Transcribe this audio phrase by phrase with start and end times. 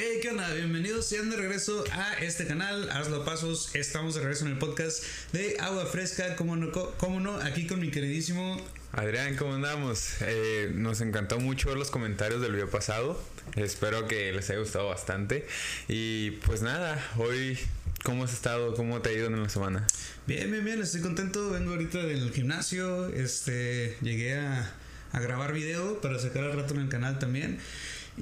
[0.00, 0.54] Hey, ¿qué onda?
[0.54, 3.74] Bienvenidos sean de regreso a este canal, Hazlo Pasos.
[3.74, 5.02] Estamos de regreso en el podcast
[5.32, 10.18] de Agua Fresca, como no, cómo no aquí con mi queridísimo Adrián, ¿cómo andamos?
[10.20, 13.20] Eh, nos encantó mucho ver los comentarios del video pasado.
[13.56, 15.48] Espero que les haya gustado bastante.
[15.88, 17.58] Y pues nada, hoy,
[18.04, 18.76] ¿cómo has estado?
[18.76, 19.84] ¿Cómo te ha ido en la semana?
[20.28, 21.50] Bien, bien, bien, estoy contento.
[21.50, 23.08] Vengo ahorita del gimnasio.
[23.08, 24.72] Este, llegué a,
[25.10, 27.58] a grabar video para sacar al rato en el canal también.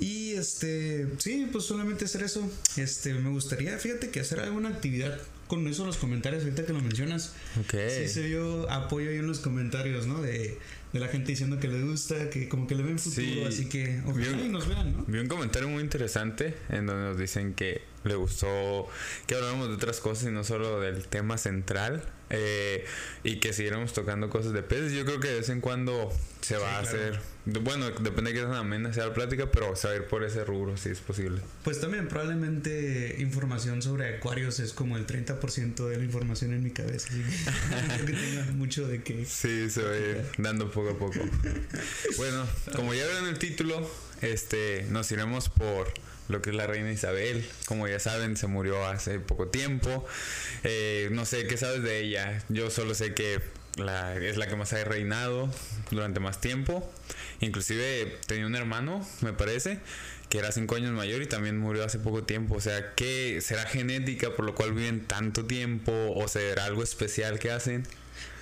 [0.00, 2.48] Y este, sí, pues solamente hacer eso.
[2.77, 6.73] Este, me gustaría, fíjate que hacer alguna actividad con eso en los comentarios ahorita que
[6.73, 7.32] lo mencionas.
[7.60, 7.74] Ok.
[7.88, 10.20] Sí, se vio apoyo ahí en los comentarios, ¿no?
[10.20, 10.59] De,
[10.92, 13.45] de la gente diciendo que le gusta, que como que le ven futuro, Sí.
[13.46, 15.04] así que Vi ojalá un- y nos vean, ¿no?
[15.06, 18.88] Vi un comentario muy interesante en donde nos dicen que le gustó
[19.26, 22.02] que habláramos de otras cosas y no solo del tema central.
[22.30, 22.84] Eh,
[23.22, 24.92] y que siguiéramos tocando cosas de peces.
[24.92, 26.98] Yo creo que de vez en cuando se va a claro.
[26.98, 27.20] hacer.
[27.44, 30.24] Bueno, depende de qué tan amena sea la plática, pero se va a ir por
[30.24, 31.40] ese rubro si es posible.
[31.62, 36.70] Pues también probablemente información sobre acuarios es como el 30% de la información en mi
[36.70, 39.24] cabeza, así que no creo que tenga mucho de que...
[39.24, 41.20] Sí, se va a ir dando poco a poco.
[42.16, 43.88] Bueno, como ya vieron el título,
[44.23, 45.92] este, nos iremos por
[46.29, 47.45] lo que es la reina Isabel.
[47.66, 50.07] Como ya saben, se murió hace poco tiempo.
[50.65, 52.43] Eh, no sé qué sabes de ella.
[52.49, 53.41] Yo solo sé que
[53.77, 55.49] la, es la que más ha reinado
[55.91, 56.91] durante más tiempo.
[57.41, 59.79] Inclusive tenía un hermano, me parece,
[60.29, 62.57] que era cinco años mayor y también murió hace poco tiempo.
[62.57, 65.93] O sea, ¿qué será genética por lo cual viven tanto tiempo?
[66.15, 67.87] ¿O será algo especial que hacen?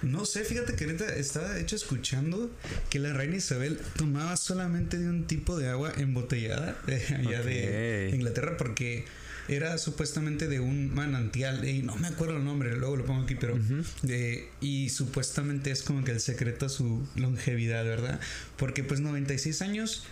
[0.05, 2.51] No sé, fíjate que ahorita estaba hecho escuchando
[2.91, 8.11] que la reina Isabel tomaba solamente de un tipo de agua embotellada de allá de.
[8.13, 9.05] Inglaterra porque
[9.49, 13.35] era supuestamente de un manantial y no me acuerdo el nombre, luego lo pongo aquí,
[13.35, 13.59] pero
[14.03, 18.21] de, y supuestamente es como que el secreto a su longevidad, ¿verdad?
[18.57, 20.05] Porque pues 96 años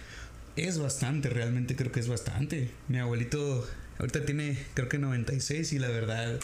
[0.56, 2.70] es bastante, realmente creo que es bastante.
[2.88, 3.66] Mi abuelito
[3.98, 6.38] ahorita tiene creo que 96 y la verdad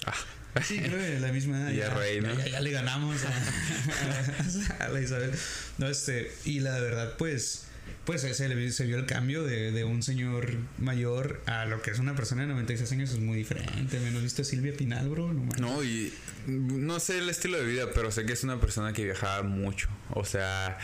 [0.63, 1.71] Sí, creo que la misma edad.
[1.73, 2.37] Ya rey, ¿no?
[2.39, 5.31] ya, ya le ganamos a, a la Isabel.
[5.79, 7.65] No, este, y la verdad, pues,
[8.05, 11.81] pues se, le vio- se vio el cambio de, de un señor mayor a lo
[11.83, 13.99] que es una persona de 96 años, es muy diferente.
[14.01, 15.33] Menos visto a Silvia Pinal, bro.
[15.33, 15.49] No.
[15.59, 16.13] No, y
[16.47, 19.89] no sé el estilo de vida, pero sé que es una persona que viajaba mucho.
[20.11, 20.79] O sea,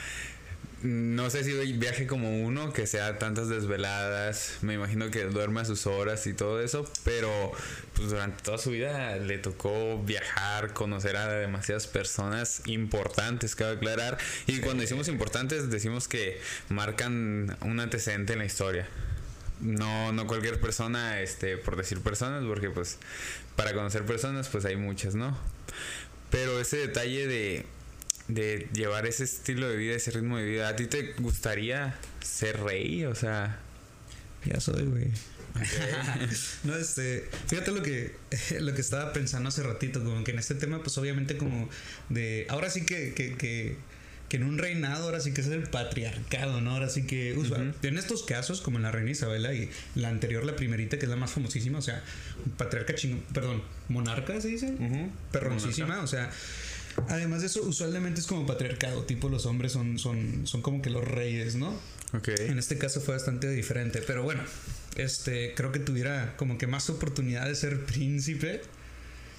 [0.85, 4.59] no sé si viaje como uno, que sea tantas desveladas.
[4.61, 7.31] Me imagino que duerme a sus horas y todo eso, pero
[7.95, 14.19] pues durante toda su vida le tocó viajar, conocer a demasiadas personas importantes, cabe aclarar.
[14.47, 18.87] Y cuando decimos importantes, decimos que marcan un antecedente en la historia.
[19.61, 22.99] No, no cualquier persona, este, por decir personas, porque pues
[23.57, 25.35] para conocer personas, pues hay muchas, ¿no?
[26.29, 27.67] Pero ese detalle de,
[28.29, 32.61] de llevar ese estilo de vida, ese ritmo de vida, ¿a ti te gustaría ser
[32.61, 33.05] rey?
[33.05, 33.59] O sea,
[34.45, 35.09] Ya soy, güey.
[36.65, 38.15] no, este, fíjate lo que,
[38.61, 41.69] lo que estaba pensando hace ratito, como que en este tema, pues obviamente como
[42.09, 43.77] de, ahora sí que, que, que,
[44.29, 46.73] que en un reinado, ahora sí que es el patriarcado, ¿no?
[46.73, 50.45] Ahora sí que, usual- en estos casos, como en la reina Isabela y la anterior,
[50.45, 52.03] la primerita, que es la más famosísima, o sea,
[52.57, 54.75] patriarca chingón, perdón, monarca se dice,
[55.31, 56.31] perroncísima, o sea...
[57.09, 60.91] Además de eso, usualmente es como patriarcado, tipo los hombres son, son, son como que
[60.91, 61.75] los reyes, ¿no?
[62.13, 62.29] ok.
[62.41, 64.43] En este caso fue bastante diferente, pero bueno,
[64.97, 68.63] este creo que tuviera como que más oportunidad de ser príncipe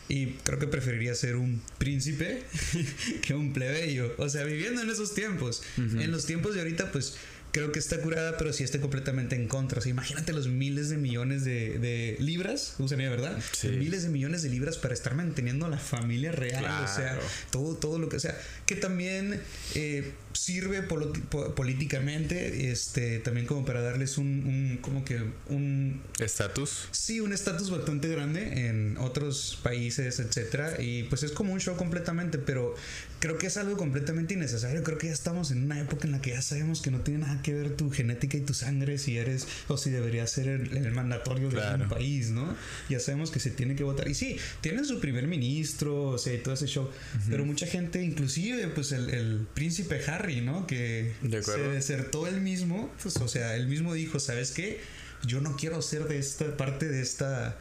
[0.08, 2.44] y creo que preferiría ser un príncipe
[3.22, 5.64] que un plebeyo, o sea, viviendo en esos tiempos.
[5.78, 7.16] En los tiempos de ahorita pues
[7.56, 9.80] creo que está curada, pero sí está completamente en contra.
[9.80, 13.40] O sea, imagínate los miles de millones de, de libras, usaría, ¿verdad?
[13.54, 13.70] Sí.
[13.70, 17.18] Miles de millones de libras para estar manteniendo a la familia real, o sea,
[17.52, 19.40] todo, todo lo que sea, que también
[19.74, 26.90] eh, sirve políticamente, este, también como para darles un, un como que un ¿Estatus?
[26.92, 31.78] sí, un estatus bastante grande en otros países, etcétera, y pues es como un show
[31.78, 32.76] completamente, pero
[33.20, 34.84] creo que es algo completamente innecesario.
[34.84, 37.22] Creo que ya estamos en una época en la que ya sabemos que no tiene
[37.22, 40.76] nada que ver tu genética y tu sangre si eres o si deberías ser el,
[40.78, 42.56] el mandatorio de un país, ¿no?
[42.90, 44.08] Ya sabemos que se tiene que votar.
[44.08, 46.90] Y sí, tienen su primer ministro, o sea, y todo ese show,
[47.29, 50.67] pero mucha gente, inclusive, pues el, el príncipe Harry, ¿no?
[50.67, 54.79] Que De se desertó él mismo, pues, o sea, él mismo dijo, ¿sabes qué?
[55.26, 57.58] Yo no quiero ser de esta parte de esta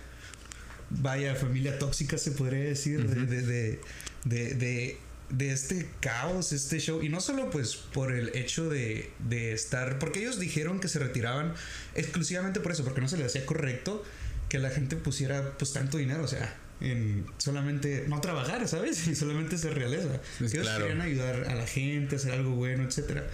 [0.90, 3.80] vaya familia tóxica se podría decir de, de, de,
[4.24, 4.98] de, de-
[5.30, 7.02] de este caos, este show.
[7.02, 10.98] Y no solo pues por el hecho de, de estar, porque ellos dijeron que se
[10.98, 11.54] retiraban
[11.94, 14.04] exclusivamente por eso, porque no se les hacía correcto
[14.48, 16.22] que la gente pusiera pues tanto dinero.
[16.24, 19.06] O sea, en solamente no trabajar, ¿sabes?
[19.08, 20.20] Y solamente ser realeza.
[20.38, 20.86] Pues Ellos claro.
[20.86, 23.26] querían ayudar a la gente, hacer algo bueno, etcétera.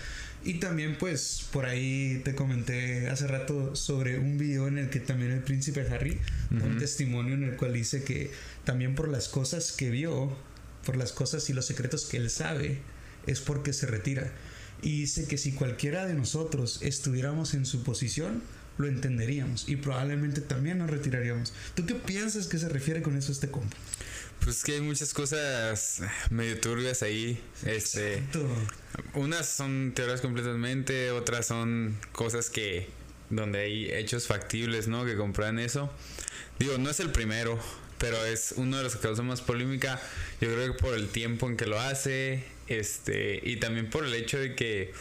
[0.42, 4.98] Y también, pues, por ahí te comenté hace rato sobre un video en el que
[4.98, 8.30] también el príncipe Harry da un testimonio en el cual dice que
[8.64, 10.34] también por las cosas que vio,
[10.84, 12.78] por las cosas y los secretos que él sabe,
[13.26, 14.32] es porque se retira.
[14.82, 18.42] Y dice que si cualquiera de nosotros estuviéramos en su posición,
[18.78, 21.52] lo entenderíamos y probablemente también nos retiraríamos.
[21.74, 23.76] ¿Tú qué piensas que se refiere con eso este compa?
[24.42, 26.00] Pues es que hay muchas cosas
[26.30, 27.38] medio turbias ahí.
[27.66, 28.48] Este, Exacto.
[29.14, 32.88] unas son teorías completamente, otras son cosas que
[33.28, 35.04] donde hay hechos factibles, ¿no?
[35.04, 35.92] Que comprueban eso.
[36.58, 37.58] Digo, no es el primero,
[38.00, 40.00] pero es uno de los que causa más polémica.
[40.40, 44.14] Yo creo que por el tiempo en que lo hace, este, y también por el
[44.14, 44.92] hecho de que,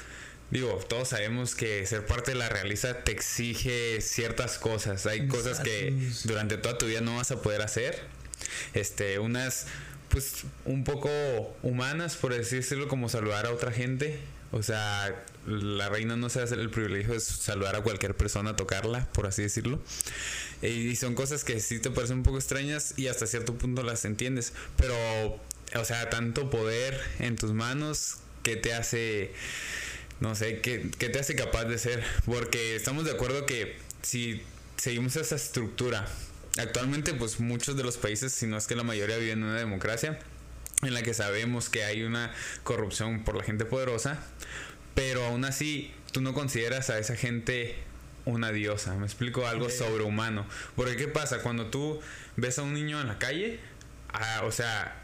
[0.52, 5.06] digo, todos sabemos que ser parte de la realeza te exige ciertas cosas.
[5.06, 5.94] Hay cosas que
[6.26, 8.04] durante toda tu vida no vas a poder hacer.
[8.74, 9.68] Este, unas,
[10.10, 11.10] pues, un poco
[11.64, 14.20] humanas, por así decirlo, como saludar a otra gente.
[14.52, 19.08] O sea, la reina no se hace el privilegio de saludar a cualquier persona, tocarla,
[19.14, 19.80] por así decirlo.
[20.62, 24.04] Y son cosas que sí te parecen un poco extrañas y hasta cierto punto las
[24.06, 24.54] entiendes.
[24.78, 24.96] Pero,
[25.76, 29.32] o sea, tanto poder en tus manos que te hace,
[30.20, 32.04] no sé, que, que te hace capaz de ser.
[32.26, 34.42] Porque estamos de acuerdo que si
[34.78, 36.08] seguimos esa estructura,
[36.58, 39.60] actualmente pues muchos de los países, si no es que la mayoría viven en una
[39.60, 40.20] democracia,
[40.82, 42.34] en la que sabemos que hay una
[42.64, 44.24] corrupción por la gente poderosa,
[44.96, 47.76] pero aún así tú no consideras a esa gente
[48.32, 50.46] una diosa, me explico algo sobrehumano.
[50.76, 51.40] Porque ¿qué pasa?
[51.40, 52.00] Cuando tú
[52.36, 53.60] ves a un niño en la calle,
[54.14, 55.04] ah, o sea,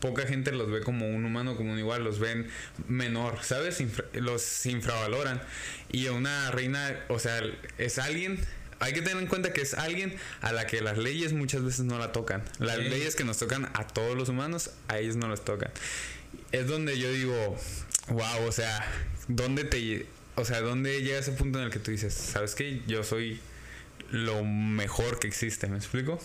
[0.00, 2.48] poca gente los ve como un humano, como un igual, los ven
[2.88, 3.80] menor, ¿sabes?
[3.80, 5.42] Infra- los infravaloran.
[5.90, 7.40] Y a una reina, o sea,
[7.78, 8.38] es alguien...
[8.78, 11.86] Hay que tener en cuenta que es alguien a la que las leyes muchas veces
[11.86, 12.44] no la tocan.
[12.58, 15.70] Las leyes que nos tocan a todos los humanos, a ellos no les tocan.
[16.52, 17.56] Es donde yo digo,
[18.08, 18.86] wow, o sea,
[19.28, 20.06] ¿dónde te...
[20.36, 22.82] O sea, ¿dónde llega ese punto en el que tú dices, ¿sabes qué?
[22.86, 23.40] Yo soy
[24.10, 26.20] lo mejor que existe, ¿me explico?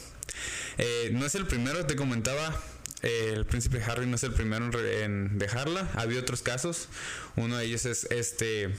[0.77, 2.61] Eh, no es el primero, te comentaba,
[3.03, 6.89] eh, el príncipe Harry no es el primero en, dejarla, había otros casos,
[7.37, 8.69] uno de ellos es este,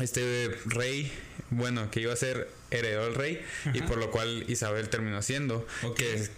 [0.00, 1.12] este rey,
[1.50, 3.44] bueno, que iba a ser heredero del rey
[3.74, 5.66] y por lo cual Isabel terminó siendo,
[5.96, 6.28] que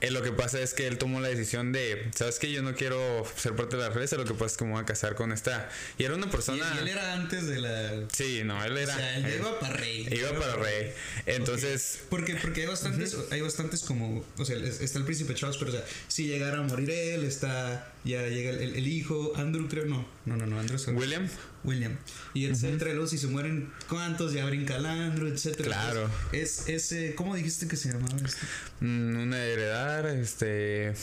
[0.00, 2.52] eh, lo que pasa es que él tomó la decisión de, ¿sabes qué?
[2.52, 4.82] Yo no quiero ser parte de la realeza, lo que pasa es que me voy
[4.82, 5.68] a casar con esta.
[5.98, 6.72] Y era una persona...
[6.74, 8.04] y él era antes de la...
[8.12, 8.94] Sí, no, él O era...
[8.94, 10.08] sea, él él- iba para rey.
[10.10, 10.92] iba para rey.
[11.26, 15.56] Entonces, Porque, porque hay bastantes, hay bastantes como, o sea, es- está el príncipe Charles,
[15.58, 19.84] pero o sea, si llegara a morir él, está, ya llega el, hijo, Andrew creo,
[19.86, 21.28] no, no, no, no, Andrew es William,
[21.64, 21.96] William.
[22.34, 24.32] Y etcétera, y luego si se mueren, ¿cuántos?
[24.32, 25.64] Ya brinca el Andrew, etcétera.
[25.68, 26.10] Claro.
[26.32, 28.46] Es ese, ¿cómo dijiste que se llamaba este?
[28.80, 30.94] mm, una heredar, este...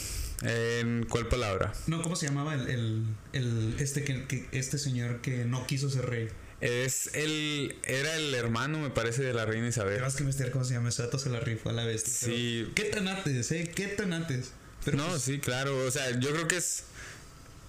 [0.46, 1.72] ¿En cuál palabra?
[1.88, 3.04] No, ¿cómo se llamaba el, el,
[3.34, 6.28] el- este que, que- este señor que no quiso ser rey?
[6.60, 7.76] Es el...
[7.84, 9.94] Era el hermano, me parece, de la reina Isabel.
[9.96, 12.14] Tenemos que investigar cómo se llama, ese dato se la rifó a la bestia.
[12.22, 12.68] pero Sí.
[12.76, 13.72] ¿Qué tan antes, eh?
[13.74, 14.52] ¿Qué tan antes?
[14.84, 15.78] Pero no, pues, sí, claro.
[15.86, 16.84] O sea, yo creo que es...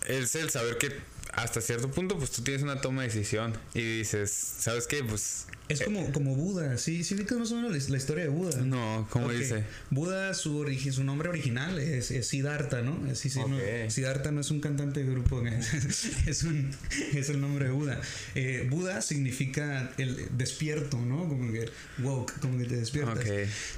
[0.04, 0.92] Es el saber que
[1.32, 5.02] hasta cierto punto, pues tú tienes una toma de decisión y dices, ¿sabes qué?
[5.02, 5.46] Pues...
[5.74, 8.60] Es como, como Buda, sí, sí, más o menos la, la historia de Buda.
[8.62, 9.32] No, ¿cómo Ok.
[9.32, 9.64] dice?
[9.90, 12.98] Buda, su, origi- su nombre original es, es Siddhartha, ¿no?
[13.14, 13.58] Sí, no.
[13.90, 15.42] Siddhartha no es un cantante de grupo,
[16.26, 16.70] es, un,
[17.14, 18.00] es el nombre de Buda.
[18.34, 21.28] Eh, Buda significa el despierto, ¿no?
[21.28, 21.68] Como que
[22.02, 23.24] woke, como que te despiertas.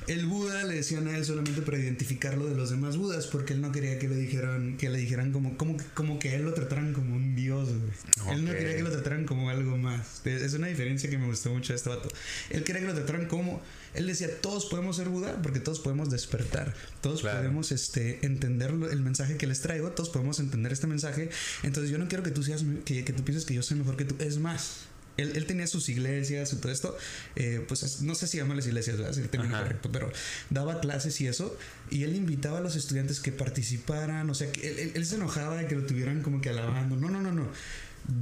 [0.06, 3.60] El Buda le decían a él solamente para identificarlo de los demás Budas, porque él
[3.60, 6.54] no quería que le dijeran, que le dijeran como, como, como que a él lo
[6.54, 8.36] trataran como un dios, güey.
[8.36, 10.20] Él no quería que lo trataran como algo más.
[10.24, 12.14] Es una diferencia que me gustó mucho este vato.
[12.50, 13.62] Él quería que lo trataran como.
[13.94, 16.74] Él decía, todos podemos ser Buda porque todos podemos despertar.
[17.00, 17.38] Todos Claro.
[17.38, 19.90] podemos este, entender el mensaje que les traigo.
[19.92, 21.30] Todos podemos entender este mensaje.
[21.62, 23.96] Entonces yo no quiero que tú seas, que, que tú pienses que yo soy mejor
[23.96, 24.16] que tú.
[24.22, 24.80] Es más.
[25.16, 26.94] Él, él tenía sus iglesias y todo esto.
[27.36, 29.14] eh, pues es- no sé si llamarles iglesias, ¿verdad?
[29.14, 29.62] Si el término Ajá.
[29.64, 30.12] correcto, pero
[30.50, 31.56] daba clases y eso.
[31.90, 34.28] Y él invitaba a los estudiantes que participaran.
[34.28, 36.96] O sea, que él, él- él se enojaba de que lo tuvieran como que alabando.
[36.96, 37.48] No, no, no, no.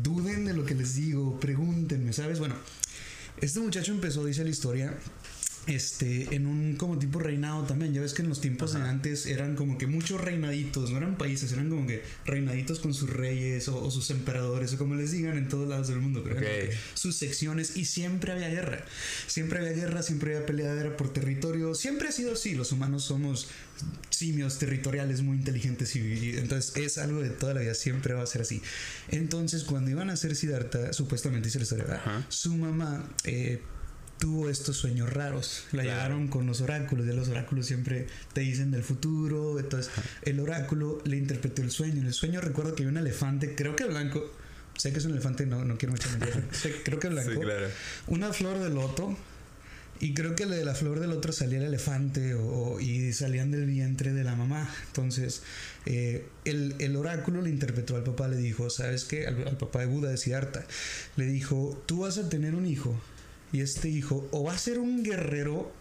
[0.03, 1.39] Duden de lo que les digo.
[1.41, 2.39] Pregúntenme, ¿sabes?
[2.39, 2.55] Bueno,
[3.41, 4.95] este muchacho empezó, dice la historia,
[5.67, 7.93] este, en un como tipo reinado también.
[7.95, 11.17] Ya ves que en los tiempos de antes eran como que muchos reinaditos, no eran
[11.17, 15.13] países, eran como que reinaditos con sus reyes o, o sus emperadores o como les
[15.13, 16.23] digan en todos lados del mundo.
[16.23, 16.59] pero eran Ok.
[16.61, 18.85] como que sus secciones y siempre había guerra.
[19.27, 21.75] Siempre había guerra, siempre había peleadera por territorio.
[21.75, 22.55] Siempre ha sido así.
[22.55, 23.49] Los humanos somos
[24.11, 27.75] simios territoriales muy inteligentes y, y entonces es algo de toda la vida.
[27.75, 28.63] Siempre va a ser así.
[29.09, 33.61] Entonces, cuando iban a hacer Siddhartha, supuestamente dice la historia, su mamá eh,
[34.19, 35.67] tuvo estos sueños raros.
[35.73, 37.07] La llevaron con los oráculos.
[37.07, 39.59] Ya los oráculos siempre te dicen del futuro.
[39.59, 39.93] Entonces,
[40.23, 42.01] el oráculo le interpretó el sueño.
[42.01, 44.33] En el sueño recuerdo que había un elefante, creo que blanco.
[44.77, 46.09] Sé que es un elefante, no, no quiero mucho
[46.85, 47.41] creo que blanco.
[48.09, 49.17] Una flor de loto.
[50.01, 53.67] Y creo que de la flor del otro salía el elefante o, y salían del
[53.67, 54.69] vientre de la mamá.
[54.89, 55.43] Entonces,
[55.87, 59.27] eh, el, oráculo le interpretó al papá, le dijo, ¿sabes qué?
[59.27, 60.67] Al, al papá de Buda, de Siddhartha,
[61.15, 63.01] le dijo, tú vas a tener un hijo
[63.55, 65.73] y este hijo o va a ser un guerrero,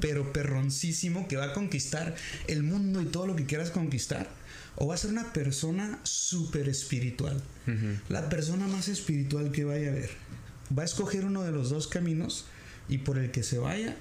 [0.00, 2.16] pero perroncísimo, que va a conquistar
[2.48, 4.28] el mundo y todo lo que quieras conquistar,
[4.74, 7.40] o va a ser una persona súper espiritual.
[8.08, 10.10] La persona más espiritual que vaya a ver.
[10.76, 12.46] Va a escoger uno de los dos caminos
[12.88, 13.96] y por el que se vaya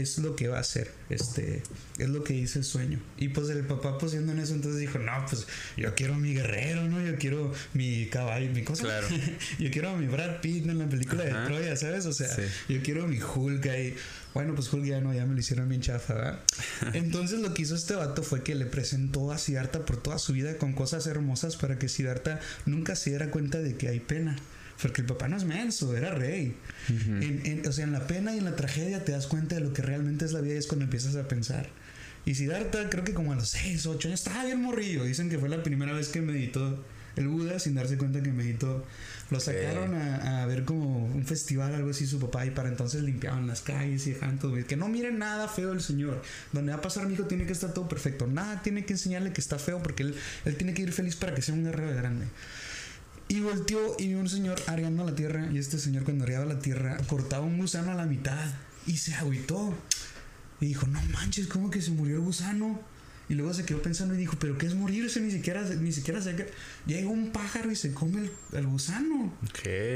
[0.00, 1.62] es lo que va a hacer, este,
[1.98, 3.00] es lo que dice el sueño.
[3.16, 6.84] Y pues el papá pues en eso entonces dijo, no, pues yo quiero mi guerrero,
[6.84, 7.04] ¿no?
[7.04, 8.84] Yo quiero mi caballo, mi cosa.
[8.84, 9.08] Claro.
[9.58, 12.06] yo quiero a mi Brad Pitt en la película de Troya, ¿sabes?
[12.06, 12.28] O sea,
[12.68, 13.94] yo quiero mi Hulk ahí.
[14.34, 16.40] Bueno, pues Hulk ya no, ya me lo hicieron bien chafa, ¿verdad?
[16.92, 20.32] Entonces lo que hizo este vato fue que le presentó a Siddhartha por toda su
[20.32, 24.36] vida con cosas hermosas para que Siddhartha nunca se diera cuenta de que hay pena.
[24.80, 26.56] Porque el papá no es menso, era rey.
[27.66, 29.82] o sea, en la pena y en la tragedia te das cuenta de lo que
[29.82, 31.68] realmente es la vida y es cuando empiezas a pensar.
[32.24, 35.04] Y Siddhartha, creo que como a los 6, 8 años, estaba bien morrillo.
[35.04, 36.84] Dicen que fue la primera vez que meditó
[37.16, 38.84] el Buda sin darse cuenta que meditó.
[39.30, 43.46] Lo sacaron a, ver como un festival, algo así, su papá, y para entonces limpiaban
[43.46, 44.54] las calles y dejaban todo.
[44.66, 46.22] Que no miren nada feo el señor.
[46.52, 48.26] Donde va a pasar mi hijo tiene que estar todo perfecto.
[48.26, 51.34] Nada tiene que enseñarle que está feo porque él, él tiene que ir feliz para
[51.34, 52.26] que sea un guerrero grande.
[53.28, 55.48] Y volteó y vio un señor arreando la tierra.
[55.52, 58.52] Y este señor, cuando arreaba la tierra, cortaba un gusano a la mitad.
[58.86, 59.74] Y se agüitó.
[60.60, 62.80] Y dijo: No manches, ¿cómo que se murió el gusano?
[63.28, 65.20] Y luego se quedó pensando y dijo, pero ¿qué es morirse?
[65.20, 66.34] Ni siquiera, ni siquiera se...
[66.86, 69.34] Llega un pájaro y se come el, gusano.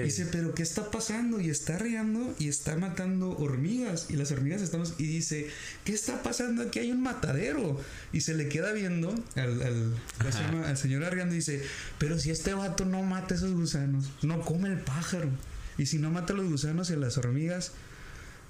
[0.04, 1.40] Dice, pero ¿qué está pasando?
[1.40, 4.06] Y está riendo y está matando hormigas.
[4.10, 4.94] Y las hormigas estamos...
[4.98, 5.48] Y dice,
[5.84, 6.62] ¿qué está pasando?
[6.62, 7.80] Aquí hay un matadero.
[8.12, 11.62] Y se le queda viendo al, al, al señor arriando y dice,
[11.98, 15.30] pero si este vato no mata esos gusanos, no come el pájaro.
[15.78, 17.72] Y si no mata los gusanos y las hormigas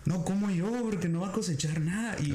[0.04, 2.16] no como yo, porque no va a cosechar nada.
[2.20, 2.34] Y,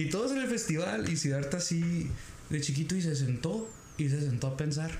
[0.00, 2.10] y, todos en el festival, y Siddhartha así
[2.50, 3.68] de chiquito y se sentó,
[3.98, 4.90] y se sentó a pensar.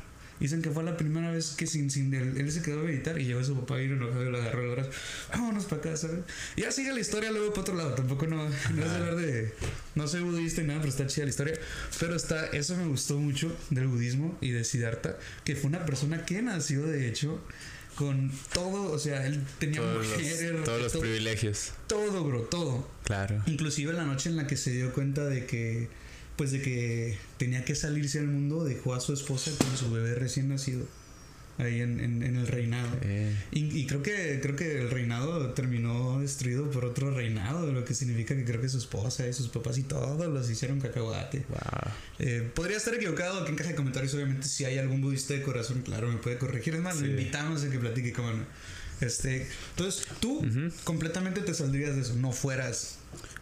[0.40, 3.26] Dicen que fue la primera vez que sin, sin él, se quedó a meditar y
[3.26, 4.90] llegó a su papá y enojado y lo agarró de brazo.
[5.30, 6.08] Vámonos para casa.
[6.56, 7.94] Y ya sigue la historia luego para otro lado.
[7.94, 9.54] Tampoco no, no es hablar de.
[9.94, 11.54] No soy budista y nada, pero está chida la historia.
[12.00, 16.24] Pero está, eso me gustó mucho del budismo y de Siddhartha, que fue una persona
[16.24, 17.40] que nació de hecho
[18.02, 21.72] con todo, o sea, él tenía todos Los, todos los privilegios.
[21.86, 22.88] Todo, bro, todo.
[23.04, 23.42] Claro.
[23.46, 25.88] Inclusive la noche en la que se dio cuenta de que,
[26.36, 30.14] pues de que tenía que salirse al mundo, dejó a su esposa con su bebé
[30.14, 30.86] recién nacido
[31.64, 32.88] ahí en, en, el reinado.
[33.02, 33.34] Eh.
[33.50, 38.34] Y, creo que creo que el reinado terminó destruido por otro reinado, lo que significa
[38.34, 41.44] que creo que su esposa y sus papás y todos los hicieron cacahuate.
[42.18, 45.42] Eh, podría estar equivocado, aquí en caja de comentarios obviamente si hay algún budista de
[45.42, 46.74] corazón, claro, me puede corregir.
[46.74, 48.30] Es más, lo invitamos a que platique como
[49.00, 50.46] Este, entonces, tú
[50.84, 52.98] completamente te saldrías de eso, no fueras.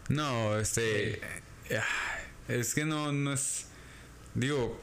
[0.09, 1.21] No, este.
[1.69, 1.79] Eh,
[2.47, 3.65] es que no, no es.
[4.33, 4.81] Digo,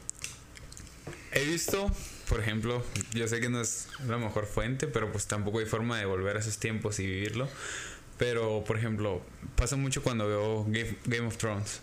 [1.33, 1.91] he visto
[2.29, 5.99] por ejemplo, yo sé que no es la mejor fuente, pero pues tampoco hay forma
[5.99, 7.49] de volver a esos tiempos y vivirlo.
[8.19, 9.25] Pero, por ejemplo,
[9.57, 10.67] pasa mucho cuando veo
[11.05, 11.81] Game, of Thrones.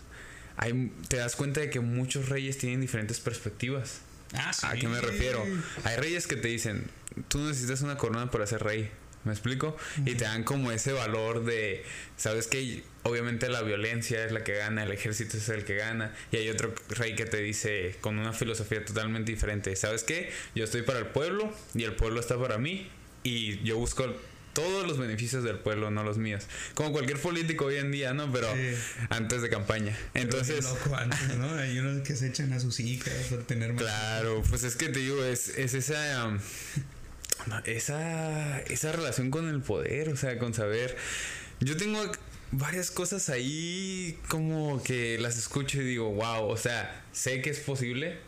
[0.56, 4.00] Hay, te das cuenta de que muchos reyes tienen diferentes perspectivas.
[4.34, 5.44] Ah, ¿A qué me refiero?
[5.84, 6.90] Hay reyes que te dicen,
[7.28, 8.90] tú necesitas una corona para ser rey.
[9.26, 9.76] ¿Me explico?
[10.04, 11.84] Y te dan como ese valor de,
[12.16, 16.14] sabes que obviamente la violencia es la que gana, el ejército es el que gana,
[16.30, 20.30] y hay otro rey que te dice con una filosofía totalmente diferente, ¿sabes qué?
[20.54, 22.88] Yo estoy para el pueblo y el pueblo está para mí
[23.24, 24.14] y yo busco
[24.52, 26.44] todos los beneficios del pueblo, no los míos.
[26.74, 28.32] Como cualquier político hoy en día, ¿no?
[28.32, 28.48] Pero
[29.10, 29.98] antes de campaña.
[30.14, 30.64] Entonces...
[31.36, 31.54] ¿no?
[31.56, 33.82] Hay unos que se echan a sus hijas por tener más...
[33.82, 36.26] Claro, pues es que te digo, es, es esa...
[36.26, 36.38] Um,
[37.64, 40.96] esa, esa relación con el poder, o sea, con saber.
[41.60, 42.00] Yo tengo
[42.52, 47.60] varias cosas ahí como que las escucho y digo, wow, o sea, sé que es
[47.60, 48.18] posible.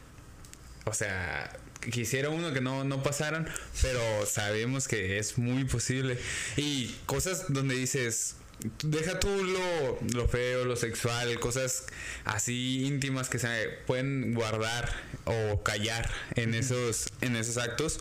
[0.84, 1.52] O sea,
[1.90, 3.48] quisiera uno que no, no pasaran,
[3.82, 6.18] pero sabemos que es muy posible.
[6.56, 8.36] Y cosas donde dices,
[8.82, 11.86] deja tú lo, lo, feo, lo sexual, cosas
[12.24, 14.92] así íntimas que se pueden guardar
[15.24, 18.00] o callar en esos, en esos actos.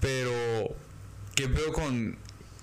[0.00, 0.74] Pero,
[1.34, 2.16] ¿qué veo con,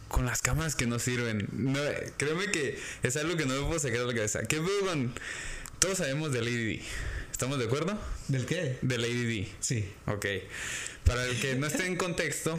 [0.08, 1.48] con las cámaras que no sirven?
[1.52, 1.80] No,
[2.18, 4.44] créeme que es algo que no me puedo sacar de la cabeza.
[4.44, 5.14] ¿Qué veo con.?
[5.80, 6.82] Todos sabemos de Lady D.
[7.32, 8.00] ¿Estamos de acuerdo?
[8.28, 8.80] ¿Del qué?
[8.82, 9.48] De Lady D.
[9.60, 9.88] Sí.
[10.08, 10.26] Ok.
[11.04, 12.58] Para el que no esté en contexto,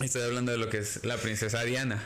[0.00, 2.02] estoy hablando de lo que es la princesa Diana.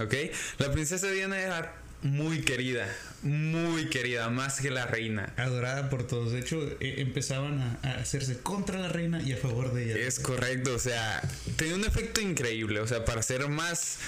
[0.00, 0.14] ¿Ok?
[0.58, 1.74] La princesa Diana era
[2.04, 2.86] muy querida,
[3.22, 5.32] muy querida, más que la reina.
[5.38, 6.32] Adorada por todos.
[6.32, 10.06] De hecho, e- empezaban a, a hacerse contra la reina y a favor de ella.
[10.06, 11.22] Es correcto, o sea,
[11.56, 13.98] tenía un efecto increíble, o sea, para ser más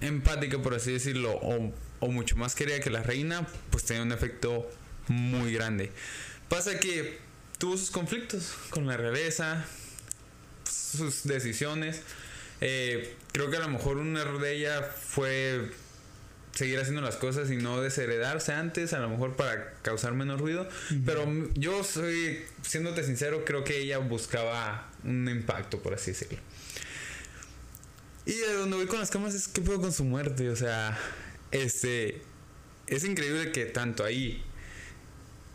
[0.00, 4.10] empática, por así decirlo, o, o mucho más querida que la reina, pues tenía un
[4.10, 4.68] efecto
[5.06, 5.92] muy grande.
[6.48, 7.18] Pasa que
[7.58, 9.64] tuvo sus conflictos con la realeza,
[10.68, 12.02] sus decisiones.
[12.60, 15.70] Eh, creo que a lo mejor un error de ella fue
[16.54, 20.68] seguir haciendo las cosas y no desheredarse antes, a lo mejor para causar menos ruido.
[21.04, 26.38] Pero yo soy, siéndote sincero, creo que ella buscaba un impacto, por así decirlo.
[28.26, 30.98] Y de donde voy con las camas es que puedo con su muerte, o sea,
[31.50, 32.22] este,
[32.86, 34.42] es increíble que tanto ahí,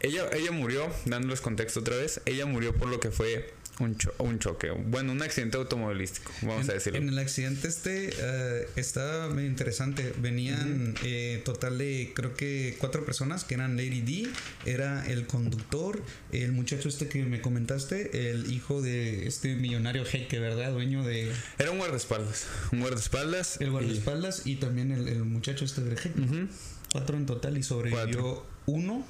[0.01, 4.13] ella, ella murió, dándoles contexto otra vez, ella murió por lo que fue un, cho-
[4.19, 6.99] un choque, bueno, un accidente automovilístico, vamos en, a decirlo.
[6.99, 10.13] en el accidente este eh, estaba medio interesante.
[10.21, 14.29] Venían eh, total de creo que cuatro personas que eran Lady D,
[14.65, 20.39] era el conductor, el muchacho este que me comentaste, el hijo de este millonario jeque,
[20.39, 20.71] ¿verdad?
[20.73, 23.61] Dueño de Era un guardaespaldas, un guardaespaldas.
[23.61, 26.19] el guardaespaldas y, también el, el muchacho este del jeque.
[26.19, 26.47] Ujú.
[26.91, 29.05] Cuatro en total y sobrevivió uno.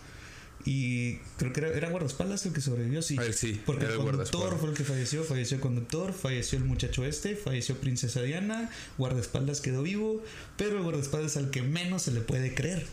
[0.65, 3.17] Y creo que era, era guardaespaldas el que sobrevivió, sí.
[3.19, 6.57] Él sí, Porque era el el conductor fue el que falleció, falleció el conductor, falleció
[6.57, 10.23] el muchacho este, falleció Princesa Diana, guardaespaldas quedó vivo,
[10.57, 12.85] pero el guardaespaldas al que menos se le puede creer.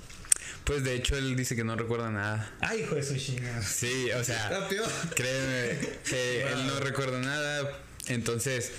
[0.64, 2.52] Pues de hecho él dice que no recuerda nada.
[2.60, 3.62] Ay, hijo de su chingada.
[3.62, 4.68] Sí, o sea,
[5.14, 7.80] créeme que él no recuerda nada.
[8.08, 8.72] Entonces,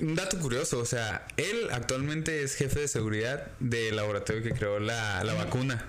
[0.00, 4.80] un dato curioso, o sea, él actualmente es jefe de seguridad del laboratorio que creó
[4.80, 5.86] la, la vacuna.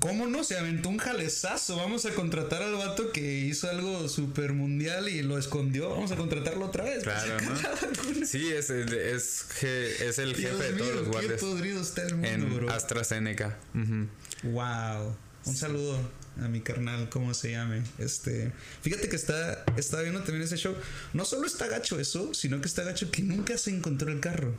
[0.00, 0.44] ¿Cómo no?
[0.44, 1.76] Se aventó un jalezazo.
[1.76, 5.90] Vamos a contratar al vato que hizo algo super mundial y lo escondió.
[5.90, 7.02] Vamos a contratarlo otra vez.
[7.04, 8.26] Claro, ¿no?
[8.26, 11.80] Sí, es, es, je- es el Dios jefe de todos mío, los qué guardias podrido
[11.82, 12.70] está el mundo, en bro.
[12.70, 13.58] AstraZeneca.
[13.74, 14.08] Ujú.
[14.52, 15.16] Wow.
[15.46, 15.98] Un saludo
[16.42, 17.82] a mi carnal, ¿cómo se llame?
[17.98, 18.52] Este,
[18.82, 20.74] fíjate que está, está viendo también ese show.
[21.14, 24.54] No solo está gacho eso, sino que está gacho que nunca se encontró el carro.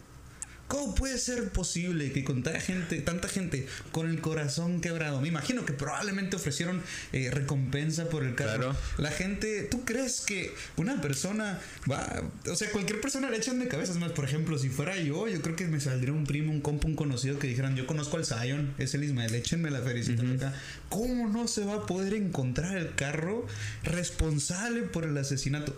[0.70, 5.20] ¿Cómo puede ser posible que con tanta gente, tanta gente con el corazón quebrado?
[5.20, 8.60] Me imagino que probablemente ofrecieron eh, recompensa por el carro.
[8.60, 8.76] Claro.
[9.00, 13.68] La gente, ¿tú crees que una persona va, o sea, cualquier persona le echan de
[13.68, 13.94] cabeza?
[13.94, 16.62] Es más, por ejemplo, si fuera yo, yo creo que me saldría un primo, un
[16.62, 20.22] compa, un conocido que dijeran, yo conozco al Zion, es el Ismael, échenme la felicita
[20.22, 20.54] acá.
[20.90, 23.48] ¿Cómo no se va a poder encontrar el carro
[23.82, 25.76] responsable por el asesinato?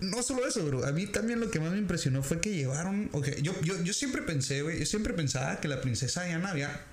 [0.00, 0.86] No solo eso, bro.
[0.86, 3.08] A mí también lo que más me impresionó fue que llevaron.
[3.12, 4.78] Ok, yo, yo, yo siempre pensé, güey.
[4.78, 6.84] Yo siempre pensaba que la princesa Diana había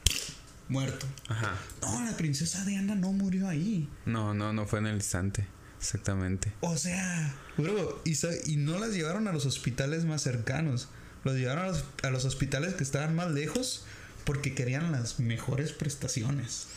[0.69, 1.05] muerto.
[1.27, 1.55] Ajá.
[1.81, 3.89] No, la princesa Diana no murió ahí.
[4.05, 5.45] No, no, no fue en el instante.
[5.79, 6.53] Exactamente.
[6.61, 10.87] O sea, bro, y, y no las llevaron a los hospitales más cercanos.
[11.25, 13.83] Los llevaron a los, a los hospitales que estaban más lejos
[14.23, 16.67] porque querían las mejores prestaciones.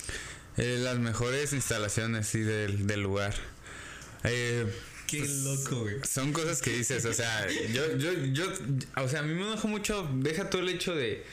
[0.56, 3.34] Eh, las mejores instalaciones, sí, del, del lugar.
[4.24, 4.66] Eh,
[5.06, 5.96] Qué loco, güey.
[6.08, 8.44] Son cosas que dices, o sea, yo, yo, yo,
[8.96, 11.24] o sea, a mí me enoja mucho, deja todo el hecho de,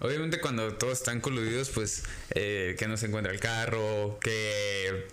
[0.00, 5.06] obviamente cuando todos están coludidos, pues, eh, que no se encuentra el carro, que,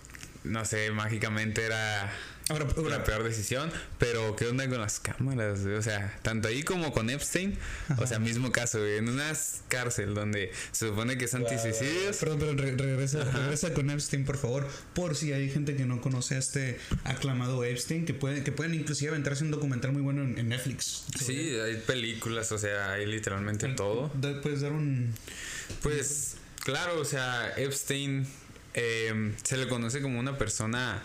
[0.43, 2.11] no sé, mágicamente era
[2.51, 5.59] Ahora, ahora, la peor decisión, pero ¿qué onda con las cámaras?
[5.61, 7.57] O sea, tanto ahí como con Epstein,
[7.97, 9.31] o sea, mismo caso, en una
[9.69, 12.17] cárcel donde se supone que es antisuicidios.
[12.17, 14.67] Perdón, pero re- regresa, regresa con Epstein, por favor.
[14.93, 18.73] Por si hay gente que no conoce a este aclamado Epstein, que pueden, que pueden
[18.73, 21.05] inclusive aventarse un documental muy bueno en, en Netflix.
[21.17, 24.11] Sí, hay películas, o sea, hay literalmente todo.
[24.41, 25.13] Puedes dar un.
[25.81, 28.27] Pues claro, o sea, Epstein
[28.73, 31.01] eh, se le conoce como una persona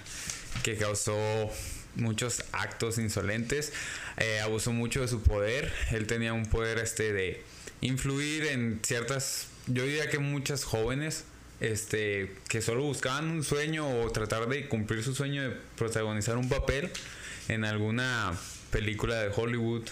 [0.62, 1.50] que causó
[1.96, 3.72] muchos actos insolentes,
[4.18, 7.42] eh, abusó mucho de su poder, él tenía un poder este de
[7.80, 11.24] influir en ciertas, yo diría que muchas jóvenes,
[11.60, 16.48] este, que solo buscaban un sueño o tratar de cumplir su sueño de protagonizar un
[16.48, 16.90] papel
[17.48, 18.38] en alguna
[18.70, 19.84] película de Hollywood,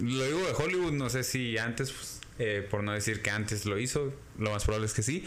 [0.00, 3.66] lo digo de Hollywood, no sé si antes, pues, eh, por no decir que antes
[3.66, 5.24] lo hizo, lo más probable es que sí,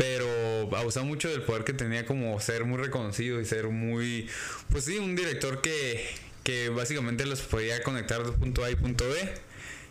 [0.00, 4.30] pero abusaba mucho del poder que tenía como ser muy reconocido y ser muy,
[4.70, 6.08] pues sí, un director que,
[6.42, 9.34] que básicamente los podía conectar de punto A y punto B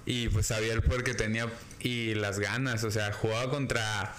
[0.07, 1.47] y pues sabía el poder que tenía
[1.79, 4.15] y las ganas, o sea, jugaba contra,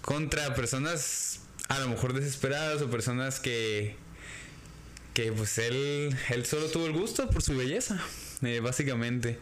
[0.00, 3.96] contra personas a lo mejor desesperadas o personas que,
[5.12, 8.02] que pues él, él solo tuvo el gusto por su belleza,
[8.40, 9.38] eh, básicamente.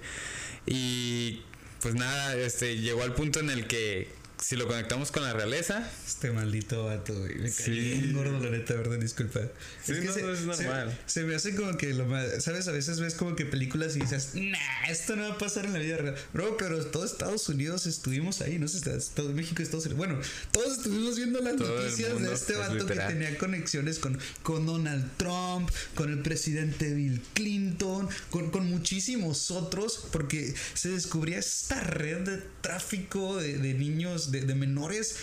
[0.67, 1.43] Y
[1.81, 5.89] pues nada, este llegó al punto en el que si lo conectamos con la realeza.
[6.07, 7.37] Este maldito vato, güey.
[7.37, 9.41] Me caí bien gordo, la neta, verdad, disculpa.
[9.83, 10.99] Sí, es que no, se, no es normal.
[11.07, 12.45] Se, se me hace como que lo más.
[12.45, 12.69] ¿Sabes?
[12.69, 15.73] A veces ves como que películas y dices, nah, esto no va a pasar en
[15.73, 16.17] la vida real.
[16.33, 18.81] Bro, pero todo Estados Unidos estuvimos ahí, no sé,
[19.15, 19.99] todo México y Estados Unidos.
[19.99, 20.21] Bueno,
[20.51, 24.67] todos estuvimos viendo las Todo noticias de este es vato que tenía conexiones con, con
[24.67, 31.81] Donald Trump, con el presidente Bill Clinton, con, con muchísimos otros, porque se descubría esta
[31.81, 35.17] red de tráfico de, de niños, de, de menores,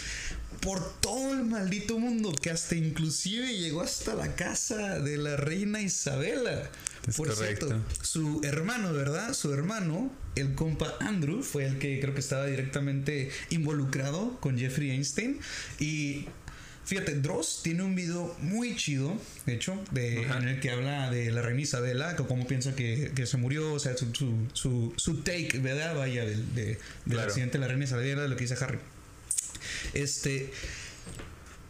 [0.61, 5.81] por todo el maldito mundo, que hasta inclusive llegó hasta la casa de la reina
[5.81, 6.69] Isabela.
[7.07, 7.67] Es por correcto.
[7.67, 9.33] cierto, su hermano, ¿verdad?
[9.33, 14.91] Su hermano, el compa Andrew, fue el que creo que estaba directamente involucrado con Jeffrey
[14.91, 15.37] Einstein.
[15.79, 16.27] Y
[16.85, 20.37] fíjate, Dross tiene un video muy chido, de hecho, de, Ajá.
[20.37, 23.79] en el que habla de la reina Isabela, cómo piensa que, que se murió, o
[23.79, 25.95] sea, su, su, su, su take, ¿verdad?
[25.97, 26.77] Vaya, del, de,
[27.09, 27.27] Claro.
[27.27, 28.79] accidente de la reina Isabela, de lo que dice Harry.
[29.93, 30.51] Este.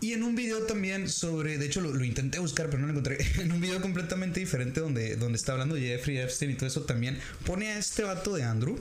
[0.01, 3.17] Y en un video también sobre, de hecho lo, intenté buscar pero no lo encontré,
[3.41, 7.19] en un video completamente diferente donde, donde está hablando Jeffrey Epstein y todo eso también,
[7.45, 8.77] pone a este vato de Andrew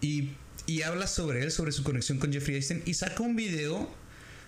[0.00, 0.30] y,
[0.66, 3.94] y habla sobre él, sobre su conexión con Jeffrey Epstein y saca un video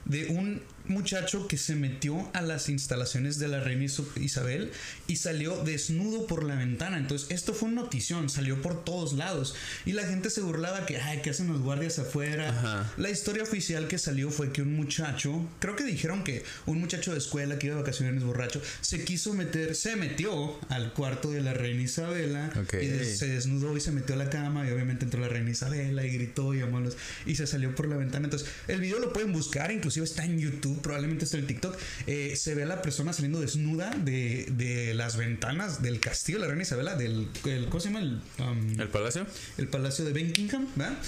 [0.06, 3.84] de un muchacho que se metió a las instalaciones de la reina
[4.20, 4.70] Isabel
[5.06, 6.98] y salió desnudo por la ventana.
[6.98, 9.54] Entonces, esto fue una notición, salió por todos lados.
[9.86, 12.50] Y la gente se burlaba que, ay, ¿qué hacen los guardias afuera?
[12.50, 12.92] Ajá.
[12.96, 17.12] La historia oficial que salió fue que un muchacho, creo que dijeron que un muchacho
[17.12, 21.40] de escuela que iba de vacaciones borracho, se quiso meter, se metió al cuarto de
[21.40, 22.50] la reina Isabela
[22.82, 25.50] y des- se desnudó y se metió a la cama y obviamente entró la reina
[25.50, 28.24] Isabela y gritó y llamó a los- y se salió por la ventana.
[28.26, 31.76] Entonces, el video lo pueden buscar, inclusive está en YouTube, probablemente está en TikTok.
[32.06, 36.42] Eh, se ve a la persona saliendo desnuda de, de las ventanas del castillo de
[36.42, 38.00] la reina Isabela, del, el- ¿cómo se llama?
[38.00, 39.26] El, um, ¿El palacio?
[39.58, 40.98] el palacio de Buckingham, ¿verdad?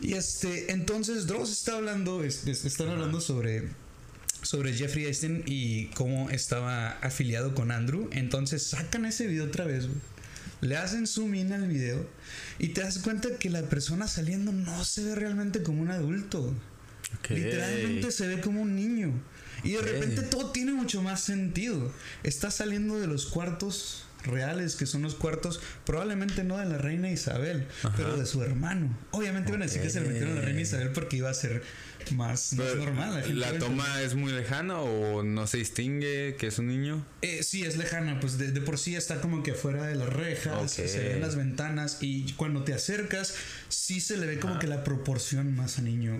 [0.00, 3.68] Y este, entonces Dross está hablando, es- es- están hablando sobre
[4.42, 8.08] sobre Jeffrey Epstein y cómo estaba afiliado con Andrew.
[8.12, 9.86] Entonces sacan ese video otra vez.
[10.60, 12.06] Le hacen zoom in al video
[12.60, 16.54] y te das cuenta que la persona saliendo no se ve realmente como un adulto.
[17.28, 19.12] Literalmente se ve como un niño.
[19.64, 21.92] Y de repente todo tiene mucho más sentido.
[22.22, 27.10] Está saliendo de los cuartos reales, que son los cuartos probablemente no de la reina
[27.10, 27.66] Isabel,
[27.96, 28.96] pero de su hermano.
[29.12, 31.34] Obviamente van a decir que se le metieron a la reina Isabel porque iba a
[31.34, 31.62] ser
[32.12, 33.22] más, más normal.
[33.38, 37.04] la ¿La toma es muy lejana o no se distingue que es un niño?
[37.22, 40.08] Eh, sí, es lejana, pues de, de por sí está como que afuera de las
[40.12, 40.86] rejas, Ok.
[40.86, 43.34] se ven las ventanas y cuando te acercas
[43.68, 46.16] sí se le ve como que la proporción más a niño.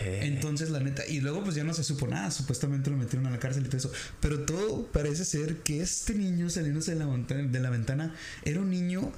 [0.00, 3.30] Entonces la neta, y luego pues ya no se supo nada, supuestamente lo metieron a
[3.30, 7.06] la cárcel y todo eso, pero todo parece ser que este niño saliéndose de la,
[7.06, 9.12] de la ventana era un niño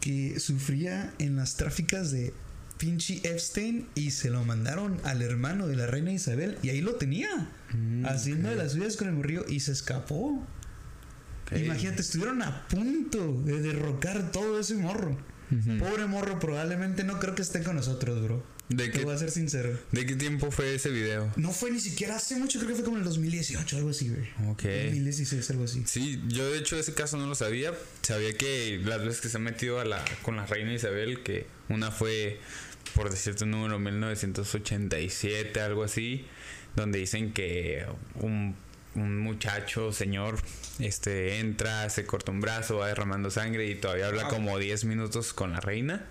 [0.00, 2.32] que sufría en las tráficas de
[2.80, 6.94] pinche Epstein y se lo mandaron al hermano de la reina Isabel y ahí lo
[6.96, 7.28] tenía,
[7.72, 10.44] Mm, haciendo de las suyas con el morrillo y se escapó.
[11.54, 15.16] Imagínate, estuvieron a punto de derrocar todo ese morro.
[15.78, 18.44] Pobre morro, probablemente no creo que esté con nosotros, bro.
[18.68, 19.76] ¿De Te qué, voy a ser sincero.
[19.90, 21.32] ¿De qué tiempo fue ese video?
[21.34, 24.10] No fue ni siquiera hace mucho, creo que fue como en el 2018, algo así,
[24.10, 24.28] güey.
[24.48, 24.62] Ok.
[24.62, 25.82] 2016, algo así.
[25.86, 27.72] Sí, yo de hecho ese caso no lo sabía.
[28.02, 31.48] Sabía que las veces que se ha metido a la, con la reina Isabel, que
[31.68, 32.38] una fue,
[32.94, 36.26] por decirte un número, 1987, algo así,
[36.76, 38.56] donde dicen que un,
[38.94, 40.36] un muchacho, señor,
[40.78, 45.32] este, entra, se corta un brazo, va derramando sangre y todavía habla como 10 minutos
[45.32, 46.06] con la reina.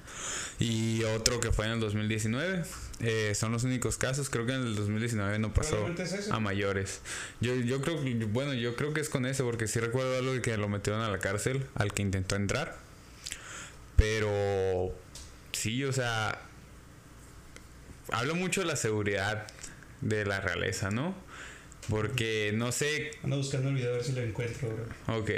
[0.60, 2.64] Y otro que fue en el 2019.
[3.02, 4.30] Eh, son los únicos casos.
[4.30, 7.02] Creo que en el 2019 no pasó es a mayores.
[7.40, 10.34] Yo, yo creo que, bueno, yo creo que es con ese, porque sí recuerdo algo
[10.34, 12.78] de que lo metieron a la cárcel al que intentó entrar.
[13.96, 14.94] Pero
[15.52, 16.42] sí, o sea,
[18.12, 19.48] habla mucho de la seguridad
[20.02, 21.16] de la realeza, ¿no?
[21.90, 25.18] Porque no sé, Ando buscando el video a ver si lo encuentro, bro.
[25.20, 25.30] ok,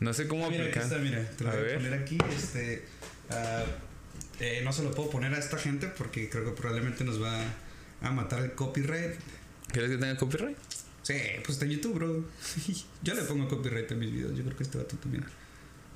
[0.00, 0.82] no sé cómo Ah, mira, aquí aplicar.
[0.84, 1.30] está, mira.
[1.36, 2.18] Te lo A voy a poner aquí.
[2.36, 2.84] Este.
[3.30, 3.64] ah,
[4.40, 7.40] eh, no se lo puedo poner a esta gente porque creo que probablemente nos va
[8.02, 9.14] a matar el copyright.
[9.72, 10.56] ¿Quieres que tenga copyright?
[11.02, 11.14] Sí,
[11.44, 12.24] pues está en YouTube, bro.
[13.02, 14.36] Yo le pongo copyright a mis videos.
[14.36, 15.24] Yo creo que este vato también.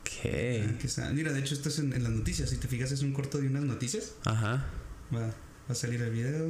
[0.01, 0.75] Ok.
[0.77, 1.11] Aquí está.
[1.11, 2.49] Mira, de hecho, esto es en, en las noticias.
[2.51, 4.13] Si te fijas, es un corto de unas noticias.
[4.25, 4.67] Ajá.
[5.15, 5.35] Va,
[5.71, 6.47] va a salir el video.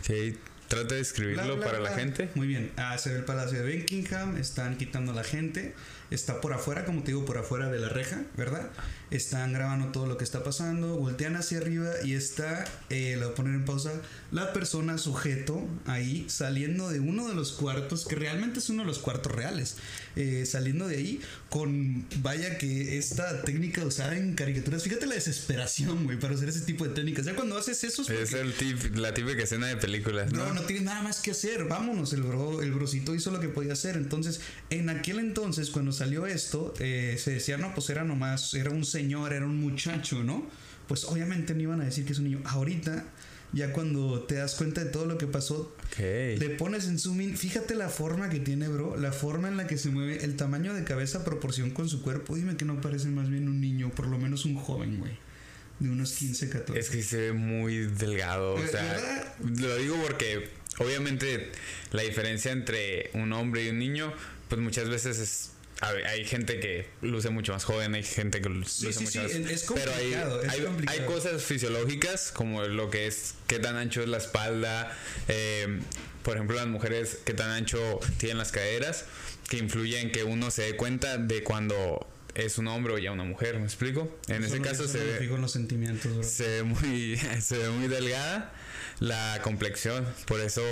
[0.00, 0.36] Ok,
[0.68, 2.28] trata de escribirlo Bla, bla, para la gente.
[2.34, 2.70] Muy bien.
[2.76, 4.36] Ah, se ve el palacio de Buckingham.
[4.36, 5.74] Están quitando a la gente.
[6.10, 8.70] está por afuera, como te digo, por afuera de la reja, ¿verdad?
[9.12, 13.32] Están grabando todo lo que está pasando, voltean hacia arriba y está, eh, lo voy
[13.32, 13.92] a poner en pausa,
[14.30, 18.88] la persona sujeto ahí saliendo de uno de los cuartos, que realmente es uno de
[18.88, 19.76] los cuartos reales,
[20.16, 21.20] eh, saliendo de ahí
[21.50, 26.60] con, vaya que esta técnica usada en caricaturas, fíjate la desesperación, güey, para hacer ese
[26.60, 27.26] tipo de técnicas.
[27.26, 28.10] Ya cuando haces eso...
[28.10, 30.46] Es, el tip, la típica escena de películas, ¿no?
[30.46, 33.48] No, no tienes nada más que hacer, vámonos, el, bro, el brocito hizo lo que
[33.48, 33.96] podía hacer.
[33.96, 38.70] Entonces, en aquel entonces, cuando salió esto, eh, se decía, no, pues era nomás, era
[38.70, 40.46] un señor, era un muchacho, ¿no?
[40.88, 42.40] Pues obviamente no iban a decir que es un niño.
[42.44, 43.04] Ahorita
[43.52, 47.36] ya cuando te das cuenta de todo lo que pasó, le pones en zoom in,
[47.36, 50.72] fíjate la forma que tiene, bro, la forma en la que se mueve, el tamaño
[50.74, 54.06] de cabeza proporción con su cuerpo, dime que no parece más bien un niño, por
[54.06, 55.12] lo menos un joven, güey.
[55.80, 56.80] De unos 15, 14.
[56.80, 61.50] Es que se ve muy delgado, o sea, lo digo porque obviamente
[61.90, 64.12] la diferencia entre un hombre y un niño,
[64.48, 68.86] pues muchas veces es hay gente que luce mucho más joven, hay gente que luce
[69.00, 69.32] mucho más.
[69.32, 70.14] Es pero hay,
[70.86, 74.96] hay, cosas fisiológicas como lo que es qué tan ancho es la espalda,
[75.28, 75.80] eh,
[76.22, 79.06] por ejemplo, las mujeres qué tan ancho tienen las caderas,
[79.48, 83.24] que influyen que uno se dé cuenta de cuando es un hombre o ya una
[83.24, 84.16] mujer, ¿me explico?
[84.28, 88.52] En ese caso se ve, los sentimientos, se ve muy se ve muy delgada
[89.00, 90.06] la complexión.
[90.26, 90.62] Por eso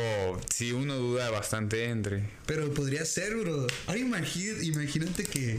[0.52, 2.22] sí uno duda bastante entre.
[2.46, 3.66] Pero podría ser, bro.
[3.86, 5.58] Ahora imagínate que,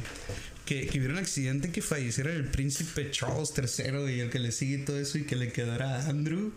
[0.65, 4.79] que, hubiera un accidente que falleciera el príncipe Charles III y el que le sigue
[4.79, 6.51] todo eso y que le quedara a Andrew.